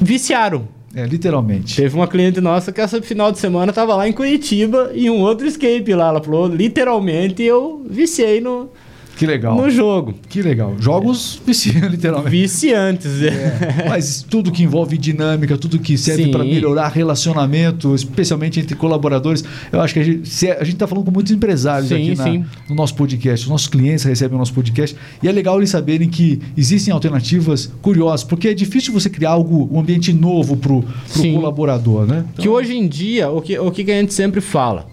viciaram. 0.00 0.66
É, 0.94 1.06
literalmente. 1.06 1.76
Teve 1.76 1.94
uma 1.94 2.06
cliente 2.06 2.38
nossa 2.40 2.70
que 2.70 2.80
essa 2.80 3.00
final 3.00 3.32
de 3.32 3.38
semana 3.38 3.72
tava 3.72 3.94
lá 3.94 4.06
em 4.06 4.12
Curitiba 4.12 4.90
e 4.94 5.08
um 5.08 5.20
outro 5.20 5.46
escape 5.46 5.94
lá. 5.94 6.08
Ela 6.08 6.22
falou, 6.22 6.46
literalmente, 6.48 7.42
eu 7.42 7.82
viciei 7.88 8.40
no, 8.42 8.68
Que 9.16 9.26
legal. 9.26 9.56
no 9.56 9.70
jogo. 9.70 10.14
Que 10.28 10.42
legal. 10.42 10.74
Jogos 10.80 11.40
viciam, 11.46 11.86
literalmente. 11.90 12.30
Viciantes. 12.30 13.22
É, 13.22 13.86
mas 13.88 14.22
tudo 14.28 14.50
que 14.50 14.62
envolve 14.64 14.98
dinâmica, 14.98 15.56
tudo 15.56 15.78
que 15.78 15.96
serve 15.96 16.28
para 16.30 16.42
melhorar 16.44 16.88
relacionamento, 16.88 17.94
especialmente 17.94 18.58
entre 18.58 18.74
colaboradores, 18.74 19.44
eu 19.70 19.80
acho 19.80 19.94
que 19.94 20.00
a 20.00 20.02
gente, 20.04 20.28
se- 20.28 20.50
a 20.50 20.64
gente 20.64 20.76
tá 20.76 20.86
falando 20.86 21.04
com 21.04 21.10
muitos 21.10 21.30
empresários 21.32 21.88
Sim, 21.88 22.10
aqui 22.12 22.38
na- 22.38 22.46
no 22.68 22.74
nosso 22.74 22.94
podcast. 22.94 23.44
Os 23.44 23.50
nossos 23.50 23.68
clientes 23.68 24.02
recebem 24.04 24.34
o 24.34 24.38
nosso 24.38 24.54
podcast 24.54 24.96
e 25.22 25.28
é 25.28 25.32
legal 25.32 25.58
eles 25.58 25.70
saberem 25.70 26.08
que 26.08 26.40
existem 26.56 26.92
alternativas 26.92 27.70
curiosas, 27.80 28.24
porque 28.24 28.48
é 28.48 28.54
difícil 28.54 28.92
você 28.92 29.08
criar 29.10 29.30
algo, 29.30 29.68
um 29.70 29.78
ambiente 29.78 30.12
novo 30.12 30.56
pro, 30.56 30.82
pro 30.82 30.92
Sim. 31.06 31.34
colaborador, 31.34 32.06
né? 32.06 32.24
Que 32.38 32.48
hoje 32.48 32.74
em 32.74 32.88
dia, 32.88 33.30
o 33.30 33.40
que, 33.40 33.58
o 33.58 33.70
que 33.70 33.82
a 33.90 34.00
gente 34.00 34.14
sempre 34.14 34.40
fala? 34.40 34.86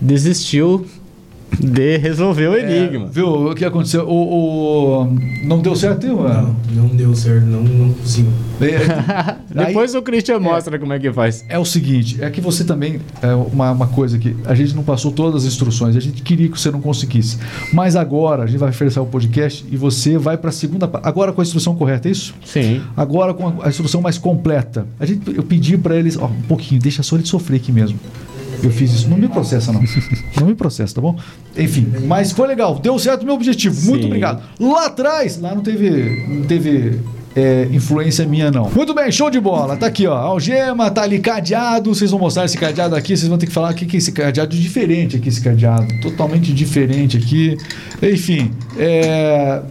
Desistiu 0.00 0.86
de 1.58 1.96
resolver 1.96 2.48
o 2.48 2.56
enigma. 2.56 3.06
É, 3.06 3.08
viu 3.10 3.50
o 3.50 3.54
que 3.54 3.64
aconteceu? 3.64 4.06
O, 4.08 5.02
o- 5.04 5.16
não 5.44 5.60
deu 5.60 5.74
certo, 5.74 6.06
hein, 6.06 6.14
mano? 6.14 6.56
Não, 6.74 6.88
não 6.88 6.96
deu 6.96 7.14
certo, 7.14 7.44
não, 7.46 7.62
não 7.62 7.92
consigo. 7.94 8.30
É, 8.60 9.36
Depois 9.66 9.94
o 9.94 10.02
Christian 10.02 10.38
mostra 10.40 10.78
como 10.78 10.92
é 10.92 10.98
que 10.98 11.12
faz. 11.12 11.44
É 11.48 11.58
o 11.58 11.64
seguinte, 11.64 12.18
é 12.22 12.28
que 12.30 12.40
você 12.40 12.64
também. 12.64 13.00
É 13.22 13.32
uma, 13.34 13.70
uma 13.72 13.86
coisa 13.86 14.18
que 14.18 14.36
a 14.44 14.54
gente 14.54 14.74
não 14.74 14.82
passou 14.82 15.10
todas 15.12 15.42
as 15.44 15.48
instruções, 15.52 15.96
a 15.96 16.00
gente 16.00 16.22
queria 16.22 16.48
que 16.48 16.58
você 16.60 16.70
não 16.70 16.80
conseguisse. 16.80 17.38
Mas 17.72 17.96
agora 17.96 18.42
a 18.44 18.46
gente 18.46 18.58
vai 18.58 18.70
oferecer 18.70 19.00
o 19.00 19.06
podcast 19.06 19.64
e 19.70 19.76
você 19.76 20.18
vai 20.18 20.36
para 20.36 20.50
a 20.50 20.52
segunda 20.52 20.86
parte. 20.86 21.06
Agora 21.08 21.32
com 21.32 21.40
a 21.40 21.44
instrução 21.44 21.74
correta, 21.74 22.08
é 22.08 22.12
isso? 22.12 22.34
Sim. 22.44 22.82
Agora 22.96 23.32
com 23.34 23.48
a, 23.48 23.66
a 23.66 23.68
instrução 23.68 24.00
mais 24.00 24.18
completa. 24.18 24.86
A 25.00 25.06
gente, 25.06 25.34
eu 25.34 25.42
pedi 25.42 25.76
para 25.78 25.96
eles, 25.96 26.16
ó, 26.16 26.26
um 26.26 26.42
pouquinho, 26.42 26.80
deixa 26.80 27.02
só 27.02 27.16
ele 27.16 27.26
sofrer 27.26 27.56
aqui 27.56 27.72
mesmo. 27.72 27.98
Eu 28.62 28.70
fiz 28.70 28.92
isso. 28.92 29.08
Não 29.08 29.16
me 29.16 29.28
processa, 29.28 29.72
não. 29.72 29.82
Não 30.40 30.46
me 30.46 30.54
processa, 30.54 30.94
tá 30.94 31.00
bom? 31.00 31.16
Enfim, 31.56 31.86
mas 32.06 32.32
foi 32.32 32.46
legal. 32.46 32.78
Deu 32.78 32.98
certo 32.98 33.22
o 33.22 33.24
meu 33.24 33.34
objetivo. 33.34 33.74
Muito 33.86 34.02
Sim. 34.02 34.06
obrigado. 34.06 34.42
Lá 34.58 34.86
atrás, 34.86 35.40
lá 35.40 35.54
não 35.54 35.62
teve, 35.62 36.26
não 36.28 36.44
teve 36.44 36.98
é, 37.36 37.68
influência 37.72 38.26
minha, 38.26 38.50
não. 38.50 38.68
Muito 38.70 38.94
bem, 38.94 39.10
show 39.12 39.30
de 39.30 39.40
bola. 39.40 39.76
Tá 39.76 39.86
aqui, 39.86 40.06
ó. 40.06 40.14
A 40.14 40.20
algema, 40.22 40.90
tá 40.90 41.02
ali 41.02 41.18
cadeado. 41.20 41.94
Vocês 41.94 42.10
vão 42.10 42.18
mostrar 42.18 42.44
esse 42.44 42.58
cadeado 42.58 42.94
aqui. 42.96 43.16
Vocês 43.16 43.28
vão 43.28 43.38
ter 43.38 43.46
que 43.46 43.52
falar 43.52 43.72
o 43.72 43.74
que, 43.74 43.86
que 43.86 43.96
é 43.96 43.98
esse 43.98 44.12
cadeado 44.12 44.56
diferente 44.56 45.16
aqui, 45.16 45.28
esse 45.28 45.40
cadeado. 45.40 45.86
Totalmente 46.00 46.52
diferente 46.52 47.16
aqui. 47.16 47.56
Enfim, 48.02 48.50
é. 48.76 49.62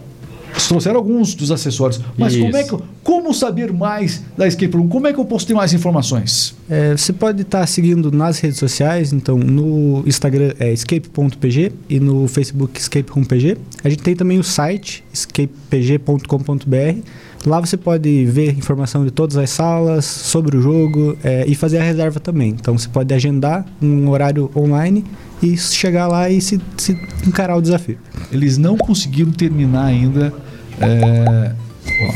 Vocês 0.52 0.68
trouxeram 0.68 0.96
alguns 0.96 1.34
dos 1.34 1.50
acessórios. 1.50 2.00
Mas 2.16 2.36
como 2.36 2.56
é 2.56 2.64
que. 2.64 2.76
Como 3.02 3.32
saber 3.32 3.72
mais 3.72 4.22
da 4.36 4.46
Escape 4.46 4.76
Room? 4.76 4.88
Como 4.88 5.06
é 5.06 5.12
que 5.12 5.18
eu 5.18 5.24
posso 5.24 5.46
ter 5.46 5.54
mais 5.54 5.72
informações? 5.72 6.54
É, 6.68 6.96
você 6.96 7.12
pode 7.12 7.42
estar 7.42 7.66
seguindo 7.66 8.12
nas 8.12 8.38
redes 8.38 8.58
sociais, 8.58 9.12
então 9.12 9.38
no 9.38 10.02
Instagram 10.06 10.52
é 10.58 10.72
escape.pg 10.72 11.72
e 11.88 11.98
no 12.00 12.28
Facebook 12.28 12.78
escape.pg. 12.78 13.56
A 13.82 13.88
gente 13.88 14.02
tem 14.02 14.14
também 14.14 14.38
o 14.38 14.44
site 14.44 15.02
escapepg.com.br. 15.12 17.02
Lá 17.46 17.60
você 17.60 17.76
pode 17.76 18.24
ver 18.26 18.50
informação 18.58 19.04
de 19.04 19.10
todas 19.10 19.36
as 19.36 19.50
salas, 19.50 20.04
sobre 20.04 20.56
o 20.56 20.60
jogo 20.60 21.16
é, 21.22 21.44
e 21.46 21.54
fazer 21.54 21.78
a 21.78 21.82
reserva 21.82 22.18
também. 22.20 22.50
Então 22.50 22.76
você 22.76 22.88
pode 22.88 23.14
agendar 23.14 23.64
um 23.80 24.08
horário 24.10 24.50
online 24.54 25.04
e 25.42 25.56
chegar 25.56 26.08
lá 26.08 26.28
e 26.28 26.40
se, 26.40 26.60
se 26.76 26.92
encarar 27.26 27.56
o 27.56 27.62
desafio. 27.62 27.98
Eles 28.32 28.58
não 28.58 28.76
conseguiram 28.76 29.30
terminar 29.30 29.86
ainda. 29.86 30.32
É... 30.80 31.67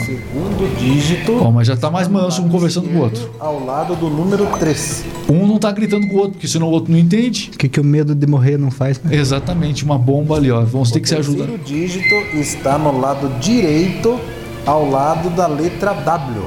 Segundo 0.05 0.79
dígito. 0.79 1.37
Ó, 1.43 1.51
mas 1.51 1.67
já 1.67 1.77
tá 1.77 1.91
mais 1.91 2.07
manso 2.09 2.43
um 2.43 2.49
conversando 2.49 2.89
com 2.89 2.97
o 2.97 3.03
outro. 3.03 3.31
Ao 3.41 3.65
lado 3.65 3.97
do 3.97 4.09
número 4.09 4.47
3. 4.59 5.05
Um 5.29 5.47
não 5.47 5.59
tá 5.59 5.71
gritando 5.73 6.07
com 6.09 6.15
o 6.15 6.19
outro, 6.19 6.33
porque 6.33 6.49
senão 6.49 6.69
o 6.69 6.71
outro 6.71 6.93
não 6.93 6.99
entende. 6.99 7.51
O 7.55 7.59
que, 7.59 7.69
que 7.69 7.81
o 7.81 7.85
medo 7.85 8.15
de 8.15 8.27
morrer 8.27 8.57
não 8.59 8.71
faz? 8.71 9.01
né? 9.03 9.15
Exatamente, 9.17 9.85
uma 9.85 9.99
bomba 9.99 10.37
ali, 10.37 10.51
ó. 10.51 10.63
Vamos 10.63 10.91
ter 10.91 11.01
que 11.01 11.09
se 11.09 11.15
O 11.15 11.19
ajudar. 11.19 11.47
terceiro 11.47 11.65
dígito 11.65 12.15
está 12.37 12.79
no 12.79 12.99
lado 13.01 13.29
direito, 13.41 14.19
ao 14.65 14.89
lado 14.89 15.31
da 15.31 15.47
letra 15.47 15.93
W. 15.93 16.43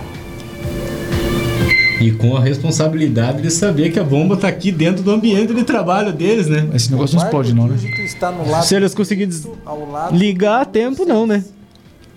E 2.02 2.12
com 2.12 2.36
a 2.36 2.42
responsabilidade 2.42 3.42
de 3.42 3.50
saber 3.50 3.90
que 3.92 4.00
a 4.00 4.04
bomba 4.04 4.36
tá 4.36 4.48
aqui 4.50 4.70
dentro 4.72 5.02
do 5.02 5.12
ambiente 5.12 5.54
de 5.54 5.64
trabalho 5.64 6.12
deles, 6.12 6.48
né? 6.48 6.68
Esse 6.74 6.92
negócio 6.92 7.16
não 7.16 7.24
explode, 7.24 7.54
não, 7.54 7.68
né? 7.68 7.76
dígito 7.78 8.02
está 8.02 8.32
no 8.32 8.50
lado 8.50 8.66
Se 8.66 8.76
eles 8.76 8.94
conseguirem 8.94 9.32
ligar 10.12 10.62
a 10.62 10.66
tempo, 10.66 11.06
não, 11.06 11.26
né? 11.26 11.44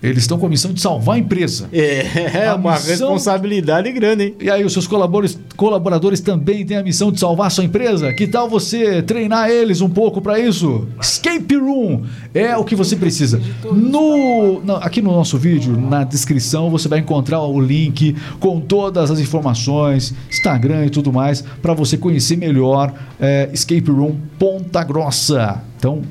Eles 0.01 0.19
estão 0.23 0.37
com 0.39 0.45
a 0.45 0.49
missão 0.49 0.71
de 0.71 0.79
salvar 0.79 1.15
a 1.15 1.19
empresa. 1.19 1.67
É, 1.73 2.47
A 2.47 2.55
uma 2.55 2.73
missão- 2.73 2.89
responsabilidade 3.09 3.91
grande, 3.91 4.23
hein? 4.23 4.35
E 4.39 4.49
aí, 4.49 4.63
os 4.63 4.71
seus 4.73 4.87
colaboradores, 4.87 5.37
colaboradores 5.57 6.19
também 6.21 6.65
têm 6.65 6.77
a 6.77 6.83
missão 6.83 7.11
de 7.11 7.19
salvar 7.19 7.47
a 7.47 7.49
sua 7.49 7.63
empresa? 7.65 8.13
Que 8.13 8.25
tal 8.27 8.49
você 8.49 9.01
treinar 9.01 9.49
eles 9.49 9.81
um 9.81 9.89
pouco 9.89 10.21
para 10.21 10.39
isso? 10.39 10.87
Escape 11.01 11.55
Room 11.55 12.03
é 12.33 12.55
o 12.55 12.63
que 12.63 12.75
você 12.75 12.95
precisa. 12.95 13.41
No, 13.71 14.61
aqui 14.81 15.01
no 15.01 15.11
nosso 15.11 15.37
vídeo, 15.37 15.75
na 15.77 16.03
descrição, 16.03 16.69
você 16.69 16.87
vai 16.87 16.99
encontrar 16.99 17.41
o 17.41 17.59
link 17.59 18.15
com 18.39 18.59
todas 18.61 19.11
as 19.11 19.19
informações, 19.19 20.13
Instagram 20.29 20.85
e 20.85 20.89
tudo 20.89 21.11
mais, 21.11 21.41
para 21.61 21.73
você 21.73 21.97
conhecer 21.97 22.37
melhor 22.37 22.93
é, 23.19 23.49
Escape 23.53 23.89
Room 23.91 24.15
Ponta 24.37 24.83
Grossa. 24.83 25.61
Então, 25.77 26.01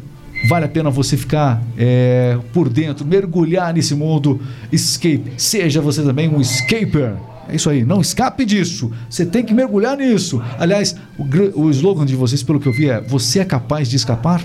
Vale 0.47 0.67
a 0.67 0.69
pena 0.69 0.91
você 0.91 1.17
ficar 1.17 1.63
é, 1.77 2.39
por 2.53 2.69
dentro, 2.69 3.05
mergulhar 3.05 3.75
nesse 3.75 3.95
mundo 3.95 4.41
escape. 4.71 5.33
Seja 5.37 5.81
você 5.81 6.03
também 6.03 6.29
um 6.29 6.41
escaper. 6.41 7.15
É 7.49 7.57
isso 7.57 7.69
aí, 7.71 7.85
não 7.85 8.01
escape 8.01 8.45
disso. 8.45 8.93
Você 9.09 9.25
tem 9.25 9.43
que 9.43 9.55
mergulhar 9.55 9.97
nisso. 9.97 10.41
Aliás, 10.59 10.95
o, 11.19 11.63
o 11.63 11.71
slogan 11.71 12.05
de 12.05 12.15
vocês, 12.15 12.43
pelo 12.43 12.61
que 12.61 12.69
eu 12.69 12.73
vi, 12.73 12.89
é: 12.89 13.01
Você 13.01 13.41
é 13.41 13.45
capaz 13.45 13.89
de 13.89 13.97
escapar? 13.97 14.45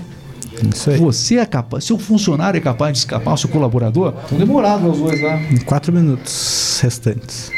Isso 0.74 0.90
aí. 0.90 0.98
Você 0.98 1.36
é 1.36 1.46
capaz. 1.46 1.84
Seu 1.84 1.98
funcionário 1.98 2.58
é 2.58 2.60
capaz 2.60 2.92
de 2.92 2.98
escapar, 2.98 3.36
seu 3.36 3.50
colaborador? 3.50 4.14
Estão 4.22 4.38
demorados 4.38 4.92
os 4.92 4.98
dois 4.98 5.20
lá. 5.20 5.36
Em 5.50 5.58
quatro 5.58 5.92
minutos 5.92 6.80
restantes. 6.82 7.50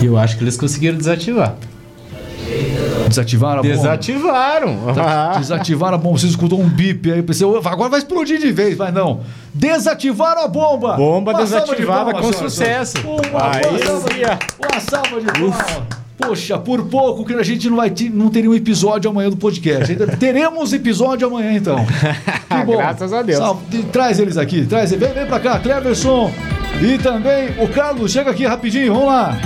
E 0.00 0.06
eu 0.06 0.16
acho 0.16 0.36
que 0.36 0.44
eles 0.44 0.56
conseguiram 0.56 0.96
desativar. 0.96 1.56
Desativaram 3.08 3.60
a 3.60 3.62
bomba. 3.62 3.74
Desativaram. 3.74 4.76
Tá, 4.94 5.38
Desativaram 5.38 5.94
a 5.94 5.98
bomba. 5.98 6.18
Você 6.18 6.26
escutou 6.26 6.60
um 6.60 6.68
bip 6.68 7.10
aí. 7.10 7.22
Pensei, 7.22 7.46
"Ô, 7.46 7.56
agora 7.64 7.88
vai 7.88 7.98
explodir 8.00 8.38
de 8.38 8.52
vez. 8.52 8.76
Mas 8.76 8.92
não. 8.92 9.20
Desativaram 9.54 10.42
a 10.44 10.48
bomba. 10.48 10.94
Bomba 10.94 11.32
de 11.34 11.40
desativada 11.42 12.12
palmas, 12.12 12.36
com 12.36 12.44
sucesso. 12.44 12.98
Uma, 13.04 13.54
Aí 13.56 13.62
uma 13.64 14.80
salva, 14.80 15.20
de, 15.20 15.26
de 15.26 15.32
palmas. 15.32 15.98
Poxa, 16.18 16.58
por 16.58 16.82
pouco 16.86 17.24
que 17.24 17.32
a 17.32 17.44
gente 17.44 17.70
não 17.70 17.76
vai 17.76 17.90
ter, 17.90 18.10
não 18.10 18.28
teria 18.28 18.50
um 18.50 18.54
episódio 18.54 19.08
amanhã 19.08 19.30
do 19.30 19.36
podcast. 19.36 19.94
Teremos 20.18 20.72
episódio 20.72 21.26
amanhã, 21.28 21.52
então. 21.52 21.76
Que 22.48 22.64
bom. 22.64 22.76
Graças 22.76 23.12
a 23.12 23.22
Deus. 23.22 23.38
Salve. 23.38 23.64
De- 23.68 23.82
Traz 23.84 24.18
eles 24.18 24.36
aqui, 24.36 24.66
traz 24.66 24.90
eles. 24.90 25.04
Vem, 25.06 25.14
vem 25.14 25.26
pra 25.26 25.38
cá, 25.38 25.58
Cleverson. 25.60 26.32
E 26.82 26.98
também 26.98 27.50
o 27.62 27.68
Carlos, 27.68 28.10
chega 28.10 28.30
aqui 28.32 28.44
rapidinho, 28.46 28.92
vamos 28.92 29.08
lá. 29.08 29.36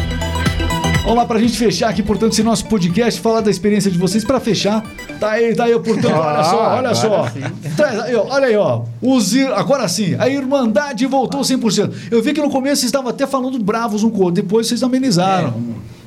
Vamos 1.03 1.17
lá 1.17 1.27
pra 1.27 1.41
gente 1.41 1.59
fechar 1.59 1.88
aqui, 1.88 2.01
portanto, 2.01 2.33
esse 2.33 2.45
nosso 2.45 2.65
podcast, 2.67 3.21
falar 3.21 3.41
da 3.41 3.51
experiência 3.51 3.91
de 3.91 3.99
vocês 3.99 4.25
pra 4.25 4.38
fechar. 4.38 4.85
Tá 5.19 5.33
aí, 5.33 5.53
tá 5.53 5.65
aí, 5.65 5.77
portanto, 5.81 6.15
olha 6.15 6.45
só, 6.45 6.77
olha 6.77 6.95
só. 6.95 7.29
Traz 7.77 7.99
aí, 7.99 8.15
ó, 8.15 8.27
olha 8.29 8.47
aí, 8.47 8.57
ó. 8.57 8.83
Os, 9.01 9.37
agora 9.53 9.88
sim, 9.88 10.15
a 10.17 10.29
Irmandade 10.29 11.05
voltou 11.07 11.41
100%. 11.41 11.93
Eu 12.09 12.23
vi 12.23 12.33
que 12.33 12.41
no 12.41 12.49
começo 12.49 12.77
vocês 12.77 12.85
estavam 12.88 13.11
até 13.11 13.27
falando 13.27 13.59
bravos 13.59 14.05
um 14.05 14.11
com 14.11 14.19
o 14.19 14.25
outro, 14.27 14.43
depois 14.43 14.69
vocês 14.69 14.83
amenizaram. 14.85 15.53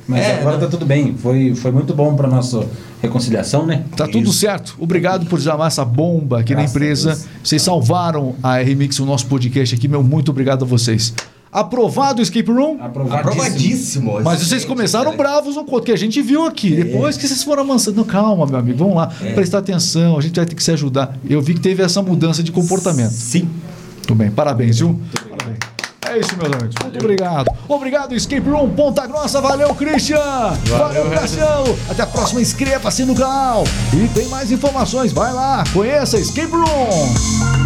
Mas 0.07 0.39
agora 0.39 0.59
tá 0.59 0.67
tudo 0.67 0.85
bem. 0.85 1.13
Foi, 1.17 1.53
foi 1.55 1.71
muito 1.71 1.93
bom 1.93 2.15
para 2.15 2.29
nossa 2.29 2.65
reconciliação, 3.01 3.65
né? 3.65 3.83
Tá 3.97 4.07
tudo 4.07 4.31
certo. 4.31 4.75
Obrigado 4.79 5.25
por 5.25 5.37
desarmar 5.37 5.67
essa 5.67 5.83
bomba 5.83 6.39
aqui 6.39 6.53
Graças 6.53 6.71
na 6.73 6.77
empresa. 6.77 7.19
Vocês 7.43 7.61
salvaram 7.61 8.35
a 8.41 8.59
RMix, 8.59 8.99
o 8.99 9.05
nosso 9.05 9.25
podcast 9.25 9.75
aqui. 9.75 9.87
Meu 9.87 10.03
muito 10.03 10.29
obrigado 10.31 10.63
a 10.63 10.67
vocês. 10.67 11.13
Aprovado 11.55 12.19
o 12.19 12.21
Escape 12.21 12.51
Room? 12.51 12.77
Aprovadíssimo. 12.81 13.15
Aprovadíssimo. 13.17 14.21
Mas 14.21 14.39
vocês 14.41 14.65
começaram 14.65 15.11
cara. 15.11 15.17
bravos 15.17 15.55
um 15.55 15.63
com 15.63 15.71
o 15.71 15.73
outro, 15.75 15.85
que 15.85 15.91
a 15.93 15.97
gente 15.97 16.21
viu 16.21 16.45
aqui. 16.45 16.71
Depois 16.71 17.15
que 17.15 17.25
vocês 17.25 17.41
foram 17.41 17.63
amansando. 17.63 17.95
Não, 17.95 18.03
calma, 18.03 18.45
meu 18.45 18.59
amigo, 18.59 18.77
vamos 18.77 18.97
lá. 18.97 19.07
Prestar 19.33 19.59
atenção, 19.59 20.17
a 20.17 20.21
gente 20.21 20.35
vai 20.35 20.45
ter 20.45 20.53
que 20.53 20.61
se 20.61 20.71
ajudar. 20.71 21.17
Eu 21.29 21.41
vi 21.41 21.53
que 21.53 21.61
teve 21.61 21.81
essa 21.81 22.01
mudança 22.01 22.43
de 22.43 22.51
comportamento. 22.51 23.11
Sim. 23.11 23.47
Muito 23.99 24.15
bem, 24.15 24.29
parabéns, 24.29 24.79
viu? 24.79 24.99
Parabéns. 25.29 25.59
É 26.09 26.19
isso, 26.19 26.35
meus 26.35 26.51
amigos. 26.51 26.75
Muito 26.81 26.99
obrigado. 26.99 27.49
Obrigado, 27.69 28.13
Escape 28.13 28.49
Room 28.49 28.71
Ponta 28.71 29.07
Grossa. 29.07 29.39
Valeu, 29.39 29.73
Christian. 29.75 30.57
Valeu, 30.65 31.09
Cassiano. 31.09 31.73
Até 31.89 32.03
a 32.03 32.07
próxima. 32.07 32.41
Inscreva-se 32.41 33.05
no 33.05 33.15
canal. 33.15 33.63
E 33.93 34.09
tem 34.09 34.27
mais 34.27 34.51
informações. 34.51 35.13
Vai 35.13 35.31
lá, 35.31 35.63
conheça 35.73 36.19
Escape 36.19 36.51
Room. 36.51 37.64